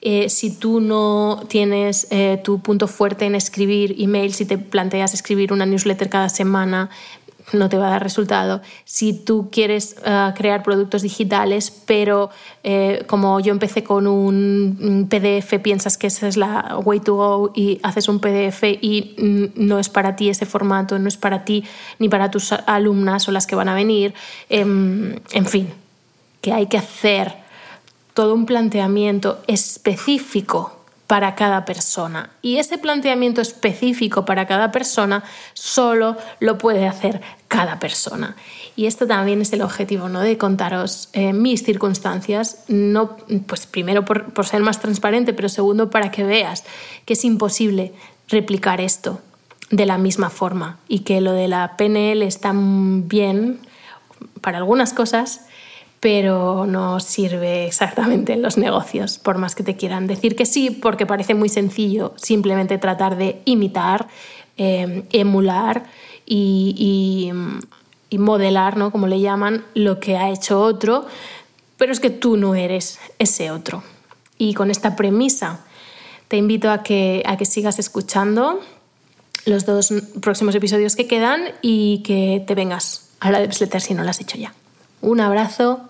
Eh, 0.00 0.30
si 0.30 0.56
tú 0.56 0.80
no 0.80 1.42
tienes 1.48 2.08
tu 2.42 2.60
punto 2.60 2.88
fuerte 2.88 3.26
en 3.26 3.34
escribir 3.34 3.96
emails, 3.98 4.36
si 4.36 4.46
te 4.46 4.56
planteas 4.56 5.12
escribir 5.12 5.52
una 5.52 5.66
newsletter 5.66 6.08
cada 6.08 6.30
semana, 6.30 6.88
no 7.52 7.68
te 7.68 7.78
va 7.78 7.88
a 7.88 7.90
dar 7.90 8.02
resultado. 8.02 8.60
Si 8.84 9.12
tú 9.12 9.48
quieres 9.50 9.96
eh, 10.04 10.32
crear 10.36 10.62
productos 10.62 11.02
digitales, 11.02 11.70
pero 11.86 12.30
eh, 12.62 13.04
como 13.06 13.40
yo 13.40 13.52
empecé 13.52 13.82
con 13.82 14.06
un 14.06 15.08
PDF, 15.08 15.60
piensas 15.62 15.98
que 15.98 16.06
esa 16.06 16.28
es 16.28 16.36
la 16.36 16.78
way 16.84 17.00
to 17.00 17.14
go 17.14 17.52
y 17.54 17.80
haces 17.82 18.08
un 18.08 18.20
PDF 18.20 18.64
y 18.64 19.14
no 19.54 19.78
es 19.78 19.88
para 19.88 20.16
ti 20.16 20.28
ese 20.28 20.46
formato, 20.46 20.98
no 20.98 21.08
es 21.08 21.16
para 21.16 21.44
ti 21.44 21.64
ni 21.98 22.08
para 22.08 22.30
tus 22.30 22.52
alumnas 22.52 23.28
o 23.28 23.32
las 23.32 23.46
que 23.46 23.56
van 23.56 23.68
a 23.68 23.74
venir, 23.74 24.14
em, 24.48 25.16
en 25.32 25.46
fin, 25.46 25.68
que 26.40 26.52
hay 26.52 26.66
que 26.66 26.78
hacer 26.78 27.34
todo 28.14 28.34
un 28.34 28.46
planteamiento 28.46 29.40
específico 29.46 30.79
para 31.10 31.34
cada 31.34 31.64
persona. 31.64 32.30
Y 32.40 32.58
ese 32.58 32.78
planteamiento 32.78 33.40
específico 33.40 34.24
para 34.24 34.46
cada 34.46 34.70
persona 34.70 35.24
solo 35.54 36.16
lo 36.38 36.56
puede 36.56 36.86
hacer 36.86 37.20
cada 37.48 37.80
persona. 37.80 38.36
Y 38.76 38.86
esto 38.86 39.08
también 39.08 39.40
es 39.40 39.52
el 39.52 39.62
objetivo, 39.62 40.08
¿no? 40.08 40.20
De 40.20 40.38
contaros 40.38 41.08
eh, 41.12 41.32
mis 41.32 41.64
circunstancias, 41.64 42.62
no, 42.68 43.16
pues 43.48 43.66
primero 43.66 44.04
por, 44.04 44.32
por 44.32 44.46
ser 44.46 44.62
más 44.62 44.78
transparente, 44.78 45.32
pero 45.32 45.48
segundo 45.48 45.90
para 45.90 46.12
que 46.12 46.22
veas 46.22 46.62
que 47.06 47.14
es 47.14 47.24
imposible 47.24 47.92
replicar 48.28 48.80
esto 48.80 49.20
de 49.68 49.86
la 49.86 49.98
misma 49.98 50.30
forma 50.30 50.78
y 50.86 51.00
que 51.00 51.20
lo 51.20 51.32
de 51.32 51.48
la 51.48 51.76
PNL 51.76 52.22
está 52.22 52.52
bien 52.54 53.58
para 54.42 54.58
algunas 54.58 54.92
cosas, 54.92 55.40
pero 56.00 56.64
no 56.66 56.98
sirve 56.98 57.66
exactamente 57.66 58.32
en 58.32 58.42
los 58.42 58.56
negocios, 58.56 59.18
por 59.18 59.36
más 59.36 59.54
que 59.54 59.62
te 59.62 59.76
quieran 59.76 60.06
decir 60.06 60.34
que 60.34 60.46
sí, 60.46 60.70
porque 60.70 61.04
parece 61.04 61.34
muy 61.34 61.50
sencillo 61.50 62.14
simplemente 62.16 62.78
tratar 62.78 63.16
de 63.16 63.42
imitar, 63.44 64.08
eh, 64.56 65.04
emular 65.12 65.84
y, 66.24 67.30
modelar, 68.18 68.76
¿no? 68.76 68.90
como 68.90 69.06
le 69.06 69.20
llaman, 69.20 69.64
lo 69.74 70.00
que 70.00 70.16
ha 70.16 70.30
hecho 70.30 70.60
otro, 70.60 71.06
pero 71.76 71.92
es 71.92 72.00
que 72.00 72.10
tú 72.10 72.36
no 72.36 72.54
eres 72.54 72.98
ese 73.18 73.50
otro. 73.50 73.82
Y 74.38 74.54
con 74.54 74.70
esta 74.70 74.96
premisa 74.96 75.60
te 76.28 76.36
invito 76.36 76.70
a 76.70 76.82
que, 76.82 77.22
a 77.26 77.36
que 77.36 77.44
sigas 77.44 77.78
escuchando 77.78 78.60
los 79.44 79.66
dos 79.66 79.92
próximos 80.20 80.54
episodios 80.54 80.96
que 80.96 81.06
quedan 81.06 81.42
y 81.62 82.02
que 82.04 82.42
te 82.46 82.54
vengas 82.54 83.10
a 83.20 83.30
la 83.30 83.40
de 83.40 83.80
si 83.80 83.94
no 83.94 84.02
lo 84.02 84.10
has 84.10 84.20
hecho 84.20 84.38
ya. 84.38 84.54
Un 85.02 85.20
abrazo 85.20 85.89